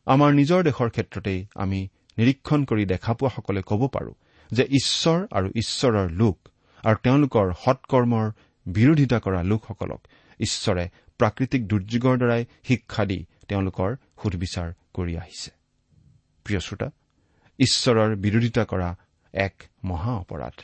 আমাৰ 0.06 0.34
নিজৰ 0.34 0.64
দেশৰ 0.64 0.90
ক্ষেত্ৰতেই 0.90 1.46
আমি 1.56 1.88
নিৰীক্ষণ 2.18 2.66
কৰি 2.66 2.86
দেখা 2.86 3.14
পোৱাসকলে 3.14 3.62
ক'ব 3.62 3.88
পাৰো 3.88 4.14
যে 4.52 4.64
ঈশ্বৰ 4.64 5.28
আৰু 5.32 5.48
ঈশ্বৰৰ 5.56 6.12
লোক 6.12 6.38
আৰু 6.84 6.98
তেওঁলোকৰ 7.04 7.54
সৎকৰ্মৰ 7.66 8.32
বিৰোধিতা 8.66 9.20
কৰা 9.20 9.42
লোকসকলক 9.44 10.02
ঈশ্বৰে 10.40 10.86
প্ৰাকৃতিক 11.20 11.62
দুৰ্যোগৰ 11.68 12.16
দ্বাৰাই 12.18 12.46
শিক্ষা 12.68 13.06
দি 13.06 13.20
তেওঁলোকৰ 13.48 13.90
সুধবিচাৰ 14.24 14.68
কৰি 14.94 15.14
আহিছে। 15.18 15.52
প্ৰিয় 16.46 16.60
শ্ৰোতা 16.60 16.88
ঈশ্বৰৰ 17.60 18.16
বিৰোধিতা 18.16 18.64
কৰা 18.66 18.90
এক 19.34 19.56
মহা 19.84 20.12
অপৰাধ। 20.14 20.56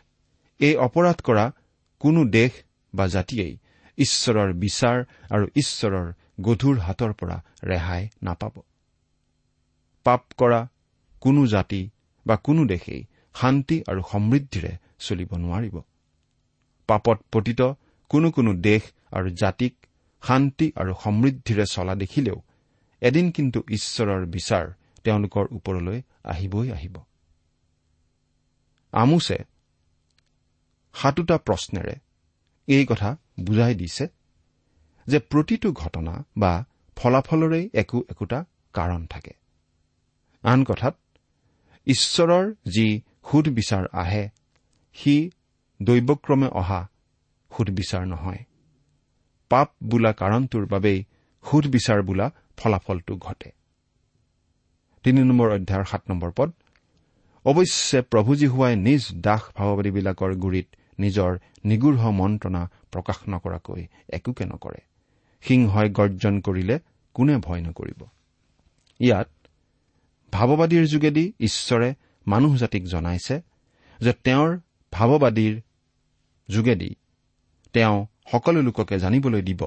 এই 0.59 0.75
অপৰাধ 0.75 1.17
কৰা 1.21 1.45
কোনো 1.99 2.25
দেশ 2.25 2.51
বা 2.95 3.07
জাতিয়েই 3.07 3.57
ঈশ্বৰৰ 3.97 4.53
বিচাৰ 4.53 4.97
আৰু 5.29 5.45
ঈশ্বৰৰ 5.55 6.07
গধুৰ 6.41 6.77
হাতৰ 6.79 7.13
পৰা 7.13 7.37
ৰেহাই 7.63 8.03
নাপাব। 8.23 8.53
পাপ 10.05 10.21
কৰা 10.37 10.67
কোনো 11.21 11.45
জাতি 11.45 11.89
বা 12.25 12.35
কোনো 12.37 12.65
দেশেই 12.65 13.01
শান্তি 13.35 13.83
আৰু 13.87 14.01
সমৃদ্ধিৰে 14.11 14.71
চলিব 14.99 15.29
নোৱাৰিব। 15.33 15.75
পাপত 16.87 17.17
পতিত 17.31 17.61
কোনো 18.09 18.27
কোনো 18.31 18.51
দেশ 18.67 18.83
আৰু 19.11 19.29
জাতিক 19.41 19.73
শান্তি 20.23 20.67
আৰু 20.75 20.91
সমৃদ্ধিৰে 21.03 21.65
চলা 21.75 21.93
দেখিলেও 21.95 22.37
এদিন 23.01 23.25
কিন্তু 23.31 23.59
ঈশ্বৰৰ 23.69 24.21
বিচাৰ 24.25 24.65
তেওঁলোকৰ 25.03 25.45
ওপৰলৈ 25.57 25.99
আহিবই 26.23 26.67
আহিব। 26.71 26.95
আমোছে 28.93 29.37
সাতোটা 30.95 31.37
প্ৰশ্নেৰে 31.47 31.95
এই 32.67 32.85
কথা 32.85 33.09
বুজাই 33.39 33.73
দিছে 33.75 34.05
যে 35.07 35.17
প্ৰতিটো 35.31 35.69
ঘটনা 35.81 36.13
বা 36.37 36.53
ফলাফলৰেই 36.97 37.65
একো 37.73 37.97
একোটা 38.09 38.39
কাৰণ 38.73 39.01
থাকে। 39.05 39.33
আন 40.43 40.59
কথাত 40.63 40.95
ঈশ্বৰৰ 41.87 42.45
যি 42.75 42.87
সুদবিচাৰ 43.27 43.85
আহে 43.93 44.23
সি 44.95 45.15
দৈৱক্ৰমে 45.79 46.49
অহা 46.61 46.81
সুদবিচাৰ 47.57 48.07
নহয়। 48.07 48.43
পাপ 49.49 49.71
বোলা 49.83 50.11
কাৰণটোৰ 50.13 50.65
বাবেই 50.65 51.03
সুদবিচাৰ 51.51 52.01
বোলা 52.01 52.31
ফলাফলটো 52.57 53.15
ঘটে। 53.15 53.51
তিনি 55.03 55.23
নম্বৰ 55.23 55.49
অধ্যায়ৰ 55.51 55.85
সাত 55.85 56.01
নম্বৰ 56.09 56.31
পদ 56.35 56.51
অৱশ্যে 57.45 58.01
প্ৰভুজী 58.01 58.47
হোৱাই 58.47 58.75
নিজ 58.75 59.03
দাস 59.15 59.41
ভাৱবাদীবিলাকৰ 59.55 60.35
গুৰিত 60.35 60.67
নিজৰ 60.99 61.37
নিগৃঢ় 61.65 62.11
মন্ত্ৰণা 62.11 62.69
প্ৰকাশ 62.91 63.17
নকৰাকৈ 63.29 63.87
একোকে 64.09 64.45
নকৰে। 64.45 64.81
সিংহই 65.41 65.89
গৰ্জন 65.89 66.41
কৰিলে 66.41 66.79
কোনে 67.13 67.37
ভয় 67.37 67.61
নকৰিব? 67.61 68.05
ইয়াত 68.99 69.29
ভাৱবাদীৰ 70.31 70.85
যোগেদি 70.85 71.33
ঈশ্বৰে 71.39 71.93
মানুহ 72.27 72.55
জাতিক 72.55 72.83
জনাইছে 72.85 73.41
যে 73.99 74.13
তেওঁৰ 74.13 74.59
ভাৱবাদীৰ 74.91 75.61
যোগেদি 76.49 76.95
তেওঁ 77.73 78.05
সকলো 78.31 78.61
লোককে 78.61 78.95
জানিবলৈ 78.99 79.41
দিব 79.41 79.61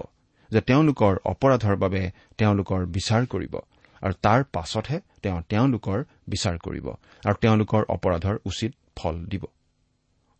যে 0.51 0.61
তেওঁলোকৰ 0.61 1.15
অপৰাধৰ 1.25 1.77
বাবে 1.77 2.11
তেওঁলোকৰ 2.39 2.81
বিচাৰ 2.87 3.27
কৰিব 3.27 3.55
আৰু 4.03 4.15
তাৰ 4.23 4.45
পাছতহে 4.53 4.99
তেওঁ 5.23 5.43
তেওঁলোকৰ 5.49 5.99
বিচাৰ 6.29 6.59
কৰিব 6.59 6.87
আৰু 7.27 7.37
তেওঁলোকৰ 7.41 7.83
অপৰাধৰ 7.89 8.37
উচিত 8.45 8.73
ফল 8.97 9.25
দিব। 9.25 9.45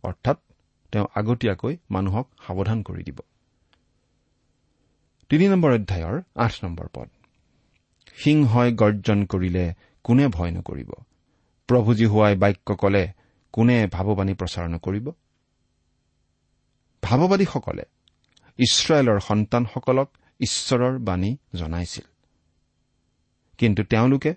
অৰ্থাৎ 0.03 0.37
তেওঁ 0.91 1.05
আগতীয়াকৈ 1.15 1.77
মানুহক 1.89 2.27
সাৱধান 2.47 2.83
কৰি 2.83 3.03
দিব। 3.03 3.19
তিনি 5.29 5.47
নম্বৰ 5.47 5.71
অধ্যায়ৰ 5.71 6.21
আঠ 6.35 6.53
নম্বৰ 6.63 6.87
পদ। 6.93 7.09
সিংহই 8.17 8.69
গৰ্জন 8.71 9.25
কৰিলে 9.25 9.73
কোনে 10.03 10.27
ভয় 10.27 10.51
নকৰিব? 10.51 10.91
প্ৰভুজী 11.67 12.05
হোৱাই 12.05 12.35
বাক্য 12.35 12.75
কলে 12.75 13.03
কোনে 13.53 13.87
ভাৱবাণী 13.87 14.33
প্ৰচাৰ 14.33 14.65
নকৰিব? 14.69 15.05
ভাৱবাদীসকলে 17.03 17.83
ইছৰাইলৰ 18.57 19.19
সন্তানসকলক 19.19 20.09
ঈশ্বৰৰ 20.39 20.99
বাণী 20.99 21.37
জনাইছিল। 21.55 22.03
কিন্তু 23.57 23.83
তেওঁলোকে 23.83 24.35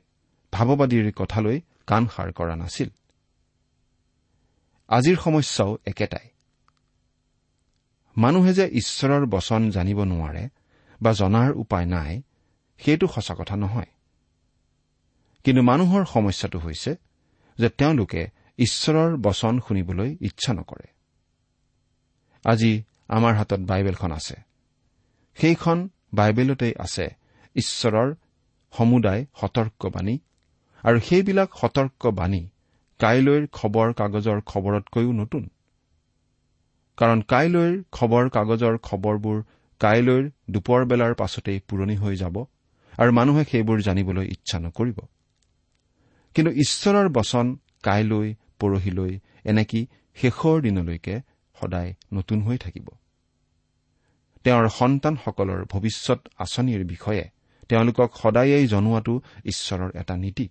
ভাৱবাদীৰ 0.52 1.12
কথালৈ 1.12 1.60
কাণ 1.86 2.06
সাৰ 2.06 2.32
কৰা 2.32 2.56
নাছিল। 2.56 2.88
আজিৰ 4.88 5.16
সমস্যাও 5.16 5.78
একেটাই। 5.86 6.28
মানুহে 8.16 8.54
যে 8.54 8.68
ঈশ্বৰৰ 8.72 9.26
বচন 9.26 9.70
জানিব 9.70 10.04
নোৱাৰে 10.04 10.48
বা 11.02 11.12
জনাৰ 11.12 11.52
উপায় 11.52 11.86
নাই 11.86 12.22
সেইটো 12.78 13.06
সঁচা 13.06 13.34
কথা 13.34 13.56
নহয়। 13.56 13.86
কিন্তু 15.44 15.62
মানুহৰ 15.62 16.04
সমস্যাটো 16.04 16.58
হৈছে 16.58 16.96
যে 17.58 17.68
তেওঁলোকে 17.68 18.28
ঈশ্বৰৰ 18.58 19.16
বচন 19.16 19.60
শুনিবলৈ 19.68 20.16
ইচ্ছা 20.20 20.52
নকৰে। 20.52 20.93
আজি 22.44 22.72
আমাৰ 23.08 23.32
হাতত 23.34 23.60
বাইবেলখন 23.70 24.12
আছে। 24.12 24.36
সেইখন 25.38 25.78
বাইবেলতেই 26.14 26.74
আছে 26.78 27.06
ঈশ্বৰৰ 27.56 28.08
সমুদায় 28.72 29.22
সতৰ্কবাণী 29.40 30.16
আৰু 30.84 30.98
সেইবিলাক 31.00 31.48
সতৰ্কবাণী 31.60 32.42
কাইলৈৰ 33.00 33.42
খবৰ 33.52 33.88
কাগজৰ 33.92 34.38
খবৰতকৈও 34.40 35.12
নতুন। 35.12 35.44
কাৰণ 36.98 37.18
কাইলৈৰ 37.22 37.72
খবৰ 37.92 38.24
কাগজৰ 38.28 38.74
খবৰবোৰ 38.78 39.38
কাইলৈৰ 39.80 40.24
দুপৰ 40.50 40.80
বেলাৰ 40.84 41.12
পাছতেই 41.14 41.58
পুৰণি 41.68 41.96
হৈ 41.96 42.14
যাব 42.16 42.36
আৰু 42.98 43.10
মানুহে 43.12 43.42
সেইবোৰ 43.44 43.78
জানিবলৈ 43.80 44.26
ইচ্ছা 44.26 44.58
নকৰিব। 44.58 44.98
কিন্তু 46.36 46.50
ঈশ্বৰৰ 46.64 47.08
বচন 47.08 47.46
কাইলৈ 47.82 48.26
পৰহিলৈ 48.60 49.12
এনেকি 49.44 49.80
শেষৰ 50.16 50.56
দিনলৈকে 50.62 51.14
সদায় 51.60 51.94
নতুন 52.12 52.42
হৈ 52.42 52.58
থাকিব। 52.58 52.88
তেওঁৰ 54.44 54.68
সন্তানসকলৰ 54.68 55.64
ভৱিষ্যত 55.64 56.28
আঁচনিৰ 56.38 56.84
বিষয়ে 56.84 57.30
তেওঁলোকক 57.68 58.14
সদায়েই 58.22 58.66
জনোৱাটো 58.66 59.20
ঈশ্বৰৰ 59.44 59.90
এটা 59.94 60.16
নীতি। 60.16 60.48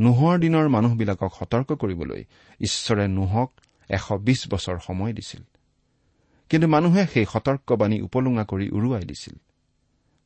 নোহোৱাৰ 0.00 0.38
দিনৰ 0.38 0.68
মানুহবিলাকক 0.68 1.32
সতৰ্ক 1.38 1.72
কৰিবলৈ 1.72 2.24
ঈশ্বৰে 2.60 3.08
নোহক 3.08 3.52
এশ 3.88 4.12
বিছ 4.12 4.54
বছৰ 4.54 4.78
সময় 4.86 5.12
দিছিল। 5.12 5.42
কিন্তু 6.48 6.68
মানুহে 6.68 7.06
সেই 7.06 7.26
সতৰ্কবাণী 7.32 8.00
উপলুঙা 8.00 8.44
কৰি 8.44 8.70
উৰুৱাই 8.70 9.02
দিছিল। 9.02 9.34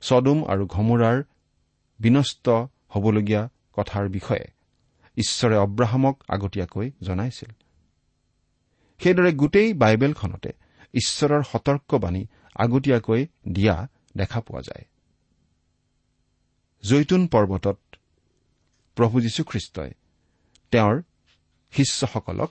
চডুম 0.00 0.44
আৰু 0.44 0.66
ঘমোৰাৰ 0.66 1.22
বিনষ্ট 2.00 2.48
হবলগীয়া 2.88 3.48
কথাৰ 3.72 4.08
বিষয়ে 4.08 4.46
ঈশ্বৰে 5.16 5.56
অব্ৰাহামক 5.56 6.22
আগতীয়াকৈ 6.28 6.90
জনাইছিল। 7.02 7.61
সেইদৰে 9.02 9.32
গোটেই 9.32 9.72
বাইবেলখনতে 9.72 10.52
ঈশ্বৰৰ 10.94 11.42
সতৰ্কবাণী 11.42 12.26
আগতীয়াকৈ 12.56 13.26
দিয়া 13.52 13.88
দেখা 14.16 14.40
পোৱা 14.40 14.60
যায়। 14.60 14.84
জৈতুন 16.82 17.26
পৰ্বতত 17.26 17.78
প্ৰভু 18.96 19.20
যীশুখ্ৰীষ্টই 19.20 19.90
তেওঁৰ 20.70 21.02
শিষ্যসকলক 21.72 22.50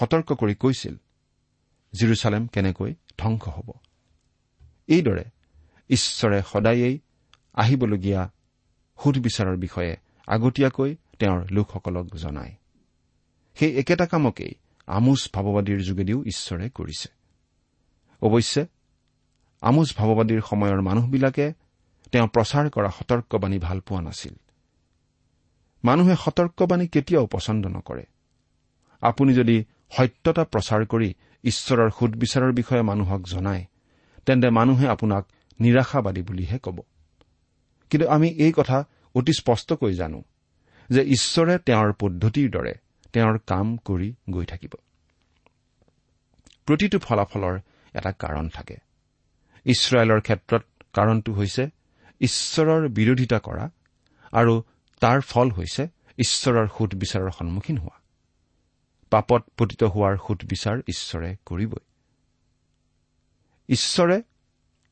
সতৰ্ক 0.00 0.32
কৰি 0.32 0.54
কৈছিল 0.54 0.94
জিৰচালেম 1.92 2.46
কেনেকৈ 2.46 2.94
ধ্বংস 3.18 3.48
হ'ব? 3.48 3.72
এইদৰে 4.88 5.24
ঈশ্বৰে 5.90 6.42
সদায়েই 6.52 6.98
আহিবলগীয়া 7.54 8.30
সুধবিচাৰৰ 9.04 9.56
বিষয়ে 9.56 9.96
আগতীয়াকৈ 10.26 10.96
তেওঁৰ 11.18 11.46
লোকসকলক 11.50 12.06
জনায়। 12.16 12.54
সেই 13.54 13.78
একেটা 13.78 14.06
কামকেই 14.06 14.54
আমোচ 14.86 15.30
ভাৱবাদীৰ 15.34 15.80
যোগেদিও 15.82 16.24
ঈশ্বৰে 16.24 16.70
কৰিছে। 16.70 17.08
অৱশ্যে 18.22 18.66
আমোচ 19.60 19.96
ভাৱবাদীৰ 19.96 20.40
সময়ৰ 20.40 20.80
মানুহবিলাকে 20.80 21.52
তেওঁ 22.12 22.28
প্ৰচাৰ 22.28 22.70
কৰা 22.70 22.90
সতৰ্কবাণী 22.90 23.58
ভাল 23.58 23.80
পোৱা 23.80 24.00
নাছিল। 24.00 24.34
মানুহে 25.84 26.14
সতৰ্কবাণী 26.24 26.86
কেতিয়াও 26.88 27.26
পচন্দ 27.26 27.66
নকৰে। 27.66 28.04
আপুনি 29.00 29.34
যদি 29.34 29.64
সত্যতা 29.90 30.44
প্ৰচাৰ 30.44 30.86
কৰি 30.86 31.14
ঈশ্বৰৰ 31.44 31.90
সুদবিচাৰৰ 31.90 32.52
বিষয়ে 32.52 32.82
মানুহক 32.82 33.22
জনায় 33.22 33.64
তেন্তে 34.26 34.50
মানুহে 34.50 34.88
আপোনাক 34.88 35.28
নিৰাশাবাদী 35.60 36.22
বুলিহে 36.22 36.58
ক'ব। 36.58 36.82
কিন্তু 37.90 38.08
আমি 38.08 38.28
এই 38.28 38.52
কথা 38.52 38.84
অতি 39.14 39.32
স্পষ্টকৈ 39.32 39.92
জানো 39.92 40.22
যে 40.90 41.02
ঈশ্বৰে 41.02 41.58
তেওঁৰ 41.58 41.92
পদ্ধতিৰ 41.92 42.50
দৰে 42.50 42.74
তেওঁৰ 43.16 43.38
কাম 43.46 43.76
কৰি 43.76 44.14
গৈ 44.30 44.46
থাকিব। 44.46 44.72
প্ৰতিটো 46.66 46.98
ফলাফলৰ 46.98 47.60
এটা 47.94 48.12
কাৰণ 48.12 48.48
থাকে। 48.48 48.76
ইছৰাইলৰ 49.64 50.20
ক্ষেত্ৰত 50.20 50.64
কাৰণটো 50.92 51.32
হৈছে 51.32 51.70
ঈশ্বৰৰ 52.20 52.88
বিৰোধিতা 52.88 53.38
কৰা 53.38 53.70
আৰু 54.32 54.62
তাৰ 55.00 55.20
ফল 55.20 55.50
হৈছে 55.50 55.88
ঈশ্বৰৰ 56.18 56.68
সুদবিচাৰৰ 56.68 57.30
সন্মুখীন 57.30 57.78
হোৱা। 57.78 57.96
পাপত 59.10 59.42
পতিত 59.56 59.82
হোৱাৰ 59.84 60.16
সুদবিচাৰ 60.16 60.82
ঈশ্বৰে 60.88 61.36
কৰিবই। 61.46 61.84
ঈশ্বৰে 63.68 64.22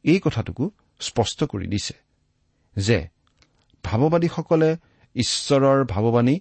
এই 0.04 0.20
কথাটোকো 0.20 0.70
স্পষ্ট 1.00 1.44
কৰি 1.44 1.66
দিছে 1.66 1.94
যে 2.76 3.08
ভাৱবাদীসকলে 3.84 4.76
ঈশ্বৰৰ 5.14 5.84
ভাৱবাণী 5.84 6.40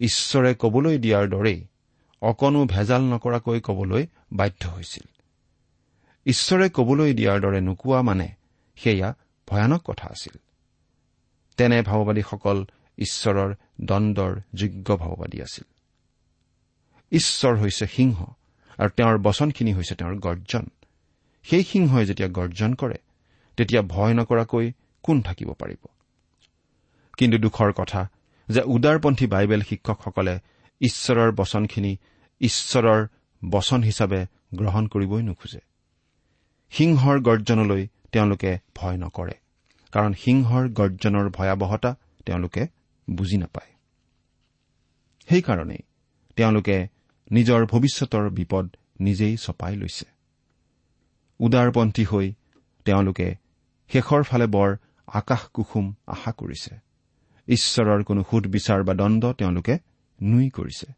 ঈশ্বৰে 0.00 0.54
কবলৈ 0.54 0.98
দিয়াৰ 0.98 1.28
দৰেই 1.28 1.64
অকণো 2.22 2.66
ভেজাল 2.66 3.02
নকৰাকৈ 3.02 3.60
কবলৈ 3.60 4.06
বাধ্য 4.32 4.68
হৈছিল। 4.68 5.22
ঈশ্বৰে 6.26 6.68
কবলৈ 6.68 7.14
দিয়াৰ 7.14 7.40
দৰে 7.40 7.60
নোকোৱা 7.60 8.02
মানে 8.02 8.28
সেয়া 8.76 9.14
ভয়ানক 9.48 9.82
কথা 9.82 10.08
আছিল। 10.08 10.38
তেনে 11.56 11.82
ভাৱবাদীসকল 11.82 12.64
ঈশ্বৰৰ 12.98 13.54
দণ্ডৰ 13.80 14.40
যোগ্য 14.54 14.96
ভাৱবাদী 14.96 15.40
আছিল। 15.40 15.64
ঈশ্বৰ 17.12 17.56
হৈছে 17.56 17.86
সিংহ 17.86 18.24
আৰু 18.78 18.88
তেওঁৰ 18.88 19.18
বচনখিনি 19.18 19.74
হৈছে 19.74 19.94
তেওঁৰ 19.94 20.16
গৰ্জন। 20.16 20.66
সেই 21.42 21.64
সিংহই 21.64 22.06
যেতিয়া 22.06 22.28
গৰ্জন 22.28 22.74
কৰে 22.74 22.98
তেতিয়া 23.56 23.82
ভয় 23.82 24.14
নকৰাকৈ 24.14 24.72
কোন 25.02 25.22
থাকিব 25.22 25.52
পাৰিব? 25.52 25.86
কিন্তু 27.16 27.38
দুখৰ 27.38 27.72
কথা 27.72 28.10
যে 28.48 28.60
উদাৰপন্থী 28.66 29.26
বাইবেল 29.26 29.62
শিক্ষকসকলে 29.62 30.38
ঈশ্বৰৰ 30.80 31.30
বচনখিনি 31.32 31.96
ঈশ্বৰৰ 32.40 33.06
বচন 33.50 33.82
হিচাপে 33.82 34.26
গ্ৰহণ 34.54 34.86
কৰিবই 34.86 35.22
নোখোজে। 35.22 35.60
সিংহৰ 36.70 37.16
গৰ্জনলৈ 37.20 37.88
তেওঁলোকে 38.12 38.58
ভয় 38.74 38.96
নকৰে 38.96 39.34
কাৰণ 39.92 40.12
সিংহৰ 40.12 40.64
গৰ্জনৰ 40.68 41.26
ভয়াৱহতা 41.30 41.90
তেওঁলোকে 42.26 42.62
বুজি 43.10 43.36
নাপায়। 43.36 43.70
সেইকাৰণেই 45.28 45.82
তেওঁলোকে 46.36 46.88
নিজৰ 47.30 47.66
ভৱিষ্যতৰ 47.66 48.30
বিপদ 48.30 48.66
নিজেই 49.00 49.36
চপাই 49.36 49.76
লৈছে। 49.76 50.06
উদাৰপন্থী 51.40 52.04
হৈ 52.04 52.26
তেওঁলোকে 52.84 53.28
শেষৰ 53.90 54.22
ফালে 54.22 54.46
বৰ 54.46 54.76
আকাশ 55.06 55.42
কুসুম 55.54 55.94
আশা 56.06 56.32
কৰিছে। 56.32 56.87
ঈশ্বৰৰ 57.48 58.00
কোনো 58.02 58.22
সুধবিচাৰ 58.30 58.80
বা 58.84 58.94
দণ্ড 58.94 59.22
তেওঁলোকে 59.32 59.74
নুই 60.22 60.48
কৰিছে। 60.50 60.88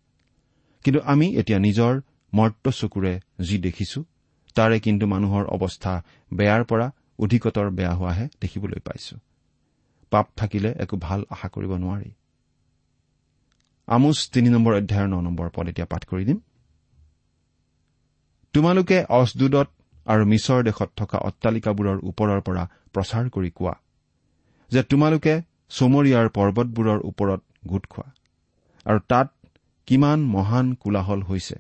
কিন্তু 0.84 1.00
আমি 1.04 1.26
এতিয়া 1.36 1.58
নিজৰ 1.58 2.00
মৰ্ত 2.32 2.64
চকুৰে 2.70 3.20
যি 3.40 3.58
দেখিছো 3.58 4.04
তাৰে 4.56 4.80
কিন্তু 4.80 5.04
মানুহৰ 5.06 5.44
অৱস্থা 5.46 5.92
বেয়াৰ 6.32 6.62
পৰা 6.64 6.86
অধিকতৰ 7.18 7.66
বেয়া 7.70 7.94
হোৱাহে 7.94 8.28
দেখিবলৈ 8.40 8.78
পাইছো। 8.78 9.16
পাপ 10.12 10.26
থাকিলে 10.36 10.70
একো 10.78 10.96
ভাল 10.96 11.20
আশা 11.30 11.48
কৰিব 11.48 11.72
নোৱাৰি। 11.76 12.10
আমোচ 13.88 14.18
তিনি 14.32 14.48
নম্বৰ 14.48 14.72
অধ্যায়ৰ 14.74 15.08
ন 15.08 15.14
নম্বৰ 15.20 15.48
পদ 15.54 15.68
এতিয়া 15.68 15.86
পাঠ 15.86 16.02
কৰি 16.04 16.24
দিম। 16.24 16.38
তোমালোকে 18.54 18.98
অজদুদত 19.08 19.68
আৰু 20.06 20.22
মিছৰ 20.26 20.60
দেশত 20.62 20.90
থকা 20.96 21.18
অট্টালিকাবোৰৰ 21.18 21.98
ওপৰৰ 22.02 22.40
পৰা 22.40 22.64
প্ৰচাৰ 22.92 23.24
কৰি 23.30 23.50
কোৱা 23.50 23.74
যে 24.70 24.82
তোমালোকে 24.82 25.34
চমৰীয়াৰ 25.70 26.26
পৰ্বতবোৰৰ 26.36 27.00
ওপৰত 27.10 27.40
গোট 27.66 27.84
খোৱা। 27.86 28.08
আৰু 28.86 28.98
তাত 29.08 29.28
কিমান 29.88 30.20
মহান 30.34 30.66
কোলাহল 30.74 31.20
হৈছে 31.22 31.56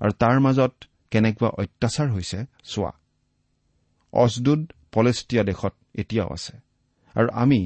আৰু 0.00 0.12
তাৰ 0.12 0.36
মাজত 0.40 0.72
কেনেকুৱা 1.10 1.48
অত্যাচাৰ 1.60 2.08
হৈছে 2.10 2.38
চোৱা। 2.64 2.92
অজদুদ 4.12 4.60
পলেষ্টিয়া 4.92 5.42
দেশত 5.44 5.74
এতিয়াও 5.94 6.30
আছে। 6.32 6.54
আৰু 7.14 7.28
আমি 7.32 7.60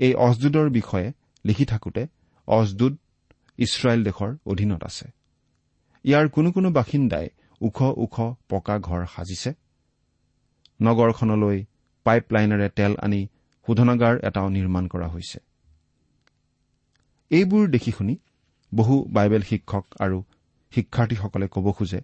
এই 0.00 0.12
অজদুদৰ 0.26 0.68
বিষয়ে 0.70 1.12
লিখি 1.44 1.64
থাকোতে 1.64 2.02
অজদুদ 2.48 2.94
ইছৰাইল 3.58 4.00
দেশৰ 4.04 4.30
অধীনত 4.46 4.82
আছে। 4.84 5.06
ইয়াৰ 6.04 6.26
কোনো 6.28 6.48
কোনো 6.52 6.68
বাসিন্দাই 6.70 7.26
ওখ 7.60 7.78
ওখ 8.04 8.16
পকা 8.48 8.76
ঘৰ 8.78 9.00
সাজিছে। 9.14 9.50
নগৰখনলৈ 10.80 11.58
পাইপলাইনেৰে 12.06 12.68
তেল 12.68 12.92
আনি 13.02 13.20
শোধনাগাৰ 13.68 14.18
এটাও 14.22 14.48
নিৰ্মাণ 14.48 14.88
কৰা 14.88 15.08
হৈছে। 15.08 15.38
এইবোৰ 17.30 17.68
দেখি 17.68 17.92
শুনি 17.92 18.16
বহু 18.74 19.04
বাইবেল 19.12 19.42
শিক্ষক 19.42 19.84
আৰু 20.00 20.22
শিক্ষাৰ্থীসকলে 20.70 21.48
ক'ব 21.48 21.72
খোজে 21.72 22.00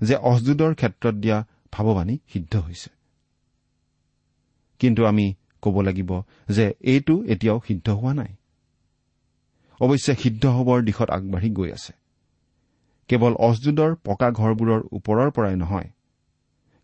যে 0.00 0.14
অজদুদৰ 0.14 0.74
ক্ষেত্ৰত 0.74 1.14
দিয়া 1.14 1.44
ভাৱবাণী 1.72 2.18
সিদ্ধ 2.32 2.56
হৈছে। 2.56 2.90
কিন্তু 4.78 5.06
আমি 5.06 5.34
ক'ব 5.62 5.80
লাগিব 5.80 6.22
যে 6.48 6.74
এইটো 6.80 7.24
এতিয়াও 7.24 7.60
সিদ্ধ 7.66 7.90
হোৱা 7.90 8.14
নাই। 8.14 8.32
অৱশ্যে 9.80 10.14
সিদ্ধ 10.16 10.46
হবৰ 10.46 10.82
দিশত 10.82 11.10
আগবাঢ়ি 11.10 11.50
গৈ 11.50 11.72
আছে। 11.72 11.92
কেৱল 13.08 13.34
অজদুদৰ 13.38 13.94
পকা 14.04 14.30
ঘৰবোৰৰ 14.30 14.80
ওপৰৰ 14.92 15.30
পৰাই 15.30 15.56
নহয় 15.56 15.88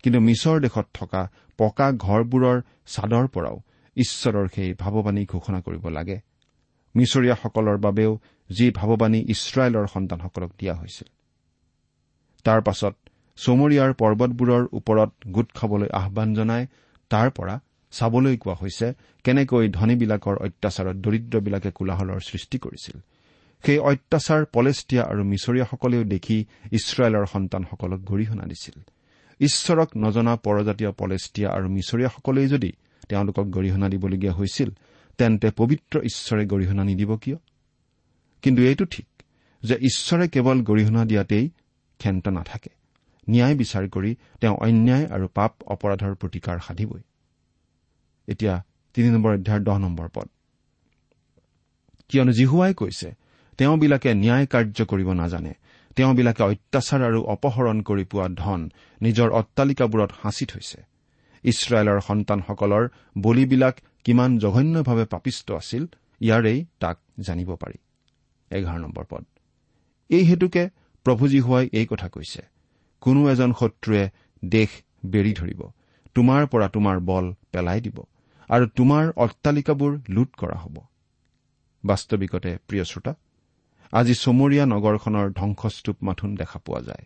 কিন্তু 0.03 0.21
মিছৰ 0.21 0.61
দেশত 0.61 0.87
থকা 0.94 1.31
পকা 1.59 1.92
ঘৰবোৰৰ 1.92 2.62
ছাদৰ 2.87 3.27
পৰাও 3.27 3.61
ঈশ্বৰৰ 3.98 4.48
সেই 4.54 4.74
ভাৱবাণী 4.74 5.24
ঘোষণা 5.24 5.61
কৰিব 5.61 5.88
লাগে। 5.88 6.20
মিছৰীয়াসকলৰ 6.96 7.76
বাবেও 7.76 8.18
যি 8.50 8.70
ভাৱবাণী 8.70 9.24
ইছৰাইলৰ 9.28 9.87
সন্তানসকলক 9.87 10.52
দিয়া 10.58 10.74
হৈছিল। 10.74 11.08
তাৰ 12.44 12.61
পাছত 12.61 12.94
চমৰীয়াৰ 13.37 13.92
পৰ্বতবোৰৰ 13.94 14.68
ওপৰত 14.72 15.11
গোট 15.26 15.52
খাবলৈ 15.52 15.88
আহান 15.92 16.34
জনাই 16.34 16.66
তাৰ 17.11 17.30
পৰা 17.30 17.61
চাবলৈ 17.90 18.37
কোৱা 18.37 18.54
হৈছে 18.54 18.94
কেনেকৈ 19.24 19.68
ধনীবিলাকৰ 19.68 20.37
অত্যাচাৰত 20.37 20.96
দৰিদ্ৰবিলাকে 20.96 21.70
কোলাহলৰ 21.70 22.20
সৃষ্টি 22.20 22.58
কৰিছিল। 22.58 23.00
সেই 23.64 23.78
অত্যাচাৰ 23.78 24.44
পলেষ্টিয়া 24.44 25.04
আৰু 25.04 25.24
মিছৰীয়াসকলেও 25.24 26.04
দেখি 26.04 26.44
ইছৰাইলৰ 26.72 27.26
সন্তানসকলক 27.26 28.00
গৰিহণা 28.00 28.42
দিছিল। 28.42 28.80
ঈশ্বৰক 29.40 29.88
নজনা 29.96 30.37
পৰজাতীয় 30.37 30.92
পলেষ্টিয়া 30.92 31.50
আৰু 31.50 31.68
মিছৰীয়াসকলেই 31.68 32.48
যদি 32.48 32.72
তেওঁলোকক 33.09 33.47
গৰিহণা 33.47 33.88
দিবলগীয়া 33.88 34.33
হৈছিল 34.33 34.71
তেন্তে 35.18 35.51
পবিত্ৰ 35.51 36.01
ঈশ্বৰে 36.01 36.47
গৰিহণা 36.47 36.85
নিদিব 36.85 37.16
কিয়? 37.16 37.37
কিন্তু 38.42 38.62
এইটো 38.62 38.85
ঠিক 38.85 39.07
যে 39.64 39.75
ঈশ্বৰে 39.75 40.29
কেৱল 40.29 40.62
গৰিহণা 40.62 41.05
দিয়াতেই 41.05 41.49
ক্ষন্ত 41.99 42.29
নাথাকে। 42.29 42.71
ন্যায় 43.31 43.55
বিচাৰ 43.55 43.88
কৰি 43.88 44.16
তেওঁ 44.40 44.57
অন্যায় 44.57 45.07
আৰু 45.07 45.29
পাপ 45.29 45.53
অপৰাধৰ 45.66 46.14
প্ৰতিকাৰ 46.14 46.59
সাধিবই। 46.59 47.01
এতিয়া 48.29 48.64
তিনি 48.94 49.11
নম্বৰ 49.11 49.35
অধ্যায়ৰ 49.35 49.62
দহ 49.62 49.79
নম্বৰ 49.79 50.09
পদ। 50.09 50.29
কিয়নো 52.09 52.33
জিহুৱাই 52.33 52.75
কৈছে 52.75 53.14
তেওঁবিলাকে 53.59 54.14
ন্যায় 54.14 54.47
কাৰ্য 54.47 54.85
কৰিব 54.85 55.12
নাজানে। 55.12 55.55
তেওঁবিলাকে 55.97 56.42
অত্যাচাৰ 56.42 57.03
আৰু 57.03 57.23
অপহৰণ 57.23 57.83
কৰি 57.83 58.05
পোৱা 58.05 58.29
ধন 58.29 58.71
নিজৰ 59.03 59.31
অট্টালিকাবোৰত 59.31 60.11
সাঁচি 60.23 60.47
থৈছে। 60.47 60.88
ইছৰাইলৰ 61.44 62.01
সন্তানসকলৰ 62.01 62.85
বলিবিলাক 63.22 63.77
কিমান 64.05 64.38
জঘন্যভাৱে 64.38 65.05
পাপিষ্ট 65.05 65.46
আছিল 65.53 65.85
ইয়াৰেই 66.20 66.59
তাক 66.81 66.96
জানিব 67.20 67.51
পাৰি। 67.57 67.79
এঘাৰ 68.51 68.79
নম্বৰ 68.81 69.05
পদ। 69.11 69.24
এই 70.11 70.24
হেতুকে 70.24 70.70
প্ৰভুজী 71.07 71.40
হোৱাই 71.40 71.66
এই 71.72 71.87
কথা 71.87 72.09
কৈছে 72.09 72.42
কোনো 73.01 73.20
এজন 73.31 73.53
শত্ৰুৱে 73.53 74.11
দেশ 74.44 74.70
বেৰি 75.07 75.33
ধৰিব 75.35 75.61
তোমাৰ 76.14 76.46
পৰা 76.46 76.68
তোমাৰ 76.68 76.96
বল 77.01 77.35
পেলাই 77.53 77.81
দিব 77.81 77.98
আৰু 78.51 78.66
তোমাৰ 78.68 79.05
অট্টালিকাবোৰ 79.16 79.92
লুট 80.09 80.31
কৰা 80.37 80.59
হ'ব। 80.59 80.77
বাস্তৱিকতে 81.85 82.51
প্ৰিয় 82.68 82.85
শ্ৰোতা 82.85 83.12
আজি 83.92 84.14
চমৰীয়া 84.14 84.64
নগৰখনৰ 84.66 85.27
ধ্বংসস্তূপ 85.33 85.96
মাথোন 86.03 86.35
দেখা 86.35 86.59
পোৱা 86.59 86.81
যায়। 86.81 87.05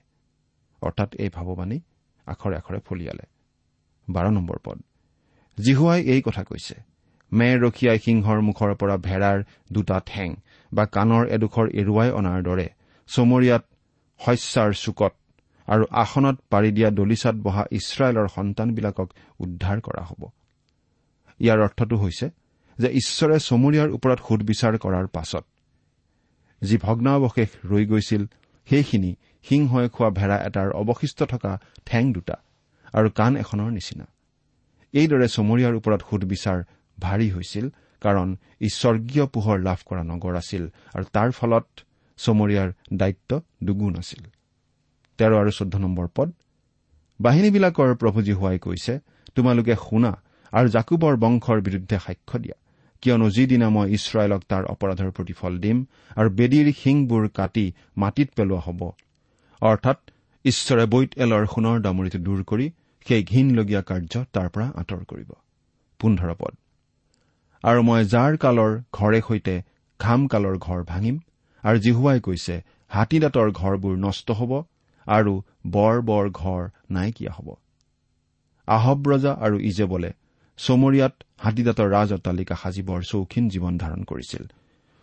অৰ্থাৎ 0.82 1.14
এই 1.14 1.28
ভাৱবাণী 1.28 1.80
আখৰে 2.26 2.56
আখৰে 2.56 2.78
ফলিয়ালে। 2.86 3.24
বাৰ 4.08 4.26
নম্বৰ 4.30 4.58
পদ। 4.64 4.78
জিহুৱাই 5.58 6.00
এই 6.12 6.20
কথা 6.22 6.42
কৈছে 6.44 6.74
মেৰ 7.32 7.56
ৰখীয়াই 7.64 7.98
সিংহৰ 7.98 8.38
মুখৰ 8.40 8.70
পৰা 8.74 8.96
ভেড়াৰ 8.96 9.38
দুটা 9.72 10.00
ঠেং 10.06 10.28
বা 10.72 10.84
কাণৰ 10.86 11.24
এডোখৰ 11.26 11.66
এৰুৱাই 11.80 12.10
অনাৰ 12.10 12.40
দৰে 12.42 12.68
চমৰীয়াত 13.08 13.64
শস্যাৰ 14.20 14.70
চুকত 14.74 15.12
আৰু 15.68 15.84
আসনত 15.90 16.36
পাৰি 16.50 16.70
দিয়া 16.72 16.90
দলিচাত 16.90 17.36
বহা 17.36 17.64
ইছৰাইলৰ 17.70 18.28
সন্তানবিলাকক 18.28 19.08
উদ্ধাৰ 19.38 19.78
কৰা 19.80 20.02
হ'ব। 20.02 20.22
ইয়াৰ 21.40 21.58
অৰ্থটো 21.60 21.96
হৈছে 21.96 22.26
যে 22.78 22.88
ঈশ্বৰে 23.00 23.36
চমৰীয়াৰ 23.38 23.88
ওপৰত 23.96 24.18
সুদবিচাৰ 24.28 24.74
কৰাৰ 24.78 25.06
পাছত 25.06 25.44
যি 26.62 26.76
ভগ্নাৱশেষ 26.76 27.50
ৰৈ 27.70 27.84
গৈছিল 27.86 28.22
সেইখিনি 28.68 29.16
সিংহই 29.42 29.88
খোৱা 29.88 30.10
ভেড়া 30.10 30.38
এটাৰ 30.46 30.68
অৱশিষ্ট 30.72 31.18
থকা 31.22 31.52
ঠেং 31.86 32.12
দুটা 32.12 32.36
আৰু 32.94 33.08
কাণ 33.10 33.32
এখনৰ 33.36 33.70
নিচিনা। 33.70 34.06
এইদৰে 34.94 35.26
চমৰীয়াৰ 35.28 35.74
ওপৰত 35.74 36.00
সুদবিচাৰ 36.10 36.58
ভাৰী 37.00 37.28
হৈছিল 37.30 37.66
কাৰণ 38.02 38.28
ই 38.60 38.68
স্বৰ্গীয় 38.80 39.26
পোহৰ 39.26 39.58
লাভ 39.58 39.78
কৰা 39.88 40.02
নগৰ 40.02 40.34
আছিল 40.36 40.64
আৰু 40.94 41.04
তাৰ 41.12 41.30
ফলত 41.30 41.66
চমৰীয়াৰ 42.18 42.68
দায়িত্ব 42.92 43.30
দুগুণ 43.62 43.94
আছিল। 43.98 44.22
তেৰ 45.18 45.32
আৰু 45.32 45.50
চৈধ্য 45.50 45.76
নম্বৰ 45.78 46.06
পদ। 46.16 46.28
বাহিনীবিলাকৰ 47.20 47.90
প্ৰভুজী 47.94 48.32
হোৱাই 48.32 48.58
কৈছে 48.58 48.92
তোমালোকে 49.34 49.74
শুনা 49.74 50.12
আৰু 50.52 50.66
জাকুবৰ 50.68 51.14
বংশৰ 51.16 51.58
বিৰুদ্ধে 51.60 51.96
সাক্ষ্য 51.98 52.36
দিয়া। 52.38 52.56
কিয়নো 53.02 53.26
যিদিনা 53.30 53.68
মই 53.68 53.86
ইছৰাইলক 53.94 54.42
তাৰ 54.48 54.64
অপৰাধৰ 54.64 55.10
প্ৰতিফল 55.10 55.52
দিম 55.58 55.78
আৰু 56.16 56.28
বেদীৰ 56.30 56.68
শিংবোৰ 56.72 57.24
কাটি 57.28 57.66
মাটিত 57.96 58.28
পেলোৱা 58.36 58.60
হ'ব। 58.66 58.80
অৰ্থাৎ 59.62 59.98
ঈশ্বৰে 60.44 60.84
বৈত 60.86 61.10
এলৰ 61.18 61.44
সোণৰ 61.46 61.76
দামৰিটো 61.80 62.18
দূৰ 62.18 62.40
কৰি 62.44 62.66
সেই 63.08 63.22
ঘীনলগীয়া 63.24 63.82
কাৰ্য 63.82 64.24
তাৰ 64.32 64.48
পৰা 64.48 64.66
আঁতৰ 64.80 65.02
কৰিব। 65.04 65.30
পোন্ধৰ 66.00 66.34
পদ। 66.34 66.54
আৰু 67.64 67.80
মই 67.82 68.00
জাৰ 68.04 68.32
কালৰ 68.36 68.72
ঘৰে 68.92 69.20
সৈতে 69.28 69.54
ঘাম 70.00 70.20
কালৰ 70.26 70.56
ঘৰ 70.58 70.80
ভাঙিম 70.84 71.16
আৰু 71.64 71.78
জিহুৱাই 71.78 72.20
কৈছে 72.20 72.54
হাতীদাঁতৰ 72.90 73.48
ঘৰবোৰ 73.52 73.94
নষ্ট 73.96 74.28
হ'ব 74.30 74.52
আৰু 75.06 75.34
বৰ 75.66 75.94
বৰ 76.02 76.24
ঘৰ 76.30 76.62
নাইকিয়া 76.90 77.32
হ'ব। 77.32 77.48
আহব 78.68 78.98
ৰজা 79.08 79.32
আৰু 79.44 79.56
ইজেবলে 79.60 80.10
চমৰীয়াত 80.58 81.14
হাতীদাঁতৰ 81.38 81.88
ৰাজ 81.90 82.08
অট্টালিকা 82.12 82.54
সাজিবৰ 82.62 83.00
চৌখিন 83.02 83.44
জীৱন 83.48 83.74
ধাৰণ 83.78 84.02
কৰিছিল। 84.04 84.42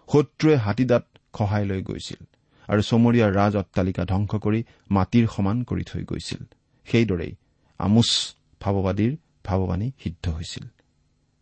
শত্ৰুৱে 0.09 0.55
হাতীদাঁত 0.55 1.05
খহাই 1.33 1.63
লৈ 1.65 1.81
গৈছিল 1.81 2.21
আৰু 2.69 2.81
চমৰীয়াৰ 2.81 3.31
ৰাজ 3.39 3.53
অট্টালিকা 3.61 4.03
ধ্বংস 4.05 4.31
কৰি 4.45 4.59
মাটিৰ 4.91 5.25
সমান 5.35 5.57
কৰি 5.63 5.83
থৈ 5.83 6.03
গৈছিল। 6.03 6.41
সেইদৰেই 6.87 7.33
আমোচ 7.79 8.35
ভাৱবাদীৰ 8.61 9.17
ভাৱবাণী 9.45 9.91
সিদ্ধ 10.03 10.29
হৈছিল। 10.29 10.67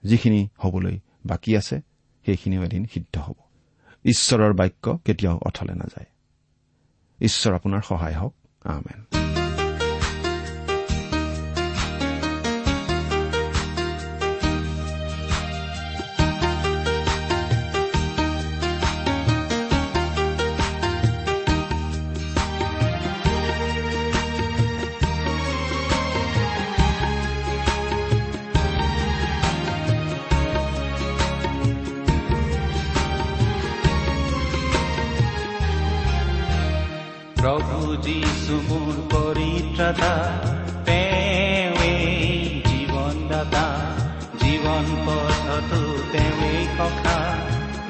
যিখিনি 0.04 0.48
হবলৈ 0.58 1.00
বাকী 1.26 1.58
আছে 1.58 1.82
সেইখিনিও 2.26 2.64
এদিন 2.64 2.86
সিদ্ধ 2.94 3.18
হ'ব। 3.18 3.36
ঈশ্বৰৰ 4.06 4.54
বাক্য 4.54 4.98
কেতিয়াও 5.06 5.40
অথলে 5.42 5.74
নাযায়। 5.74 6.06
ঈশ্বৰ 7.22 7.54
আপোনাৰ 7.54 7.82
সহায় 7.82 8.16
হওক। 8.16 8.36
আমেন। 8.64 9.27
যীশু 38.08 38.56
মোৰ 38.70 38.96
পৰিত্ৰাতা 39.12 40.12
তেওঁৱেই 40.86 42.62
জীৱনদাতা 42.70 43.66
জীৱন 44.44 44.86
পথতো 45.06 45.82
তেওঁৱেই 46.12 46.62
সখা 46.78 47.18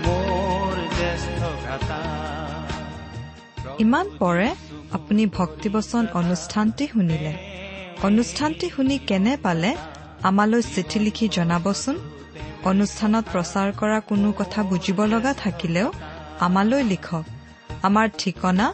মোৰ 0.06 0.74
জ্যেষ্ঠ 0.98 1.40
ভ্ৰাতা। 1.62 2.00
ইমান 3.80 4.08
পৰে 4.20 4.56
আপুনি 4.92 5.26
ভক্তিবচন 5.26 6.08
অনুষ্ঠানটি 6.14 6.88
শুনিলে। 6.88 7.34
অনুষ্ঠানটি 8.04 8.70
শুনি 8.70 8.98
কেনে 8.98 9.38
পালে? 9.44 9.76
আমালৈ 10.24 10.62
চিঠি 10.62 11.00
লিখি 11.00 11.30
জনাবচোন। 11.30 11.96
অনুষ্ঠানত 12.64 13.26
প্ৰচাৰ 13.34 13.70
কৰা 13.72 14.00
কোনো 14.00 14.32
কথা 14.32 14.64
বুজিব 14.64 15.06
লগা 15.06 15.34
থাকিলেও 15.34 15.94
আমালৈ 16.40 16.84
লিখক। 16.84 17.26
আমাৰ 17.84 18.10
ঠিকনা 18.18 18.74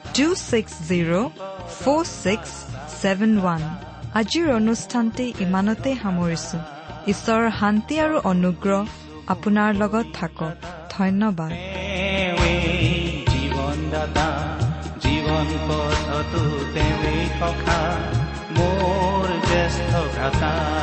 two 0.15 0.27
six 0.49 0.73
zero' 0.89 1.11
four 1.79 2.01
six 2.23 2.51
seven 3.01 3.31
one 3.39 3.61
আজিৰ 4.19 4.47
অনুষ্ঠানটি 4.55 5.25
ইমানতে 5.45 5.91
সামৰিছো। 6.01 6.57
ঈশ্বৰৰ 7.13 7.47
শান্তি 7.59 7.95
আৰু 8.05 8.17
অনুগ্ৰহ 8.31 8.81
আপোনাৰ 9.33 9.69
লগত 9.81 10.05
থাকক। 10.17 10.53
ধন্যবাদ। 10.95 11.51
জীৱনদাতা 13.31 14.27
জীৱন 15.03 15.47
পথতো 15.67 16.43
সখা 17.39 17.81
মোৰ 18.55 19.25
জ্যেষ্ঠ 19.49 19.91
ভ্ৰাতা। 20.13 20.80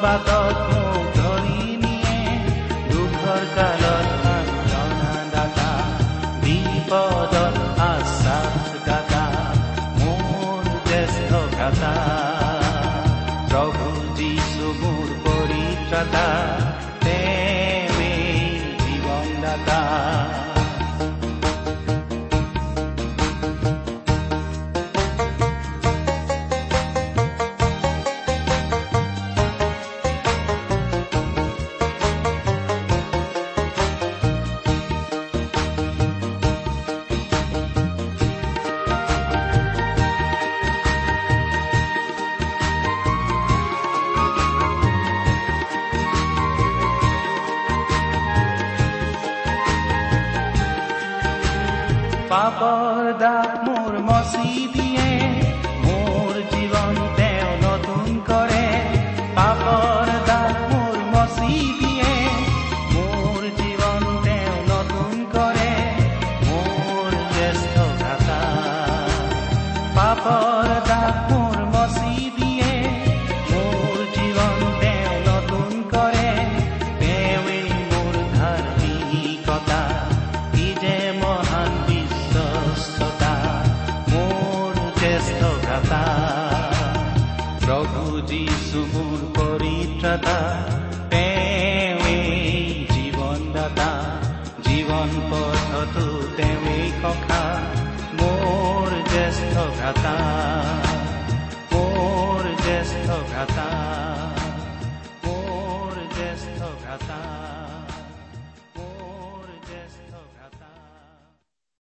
salvador 0.00 0.85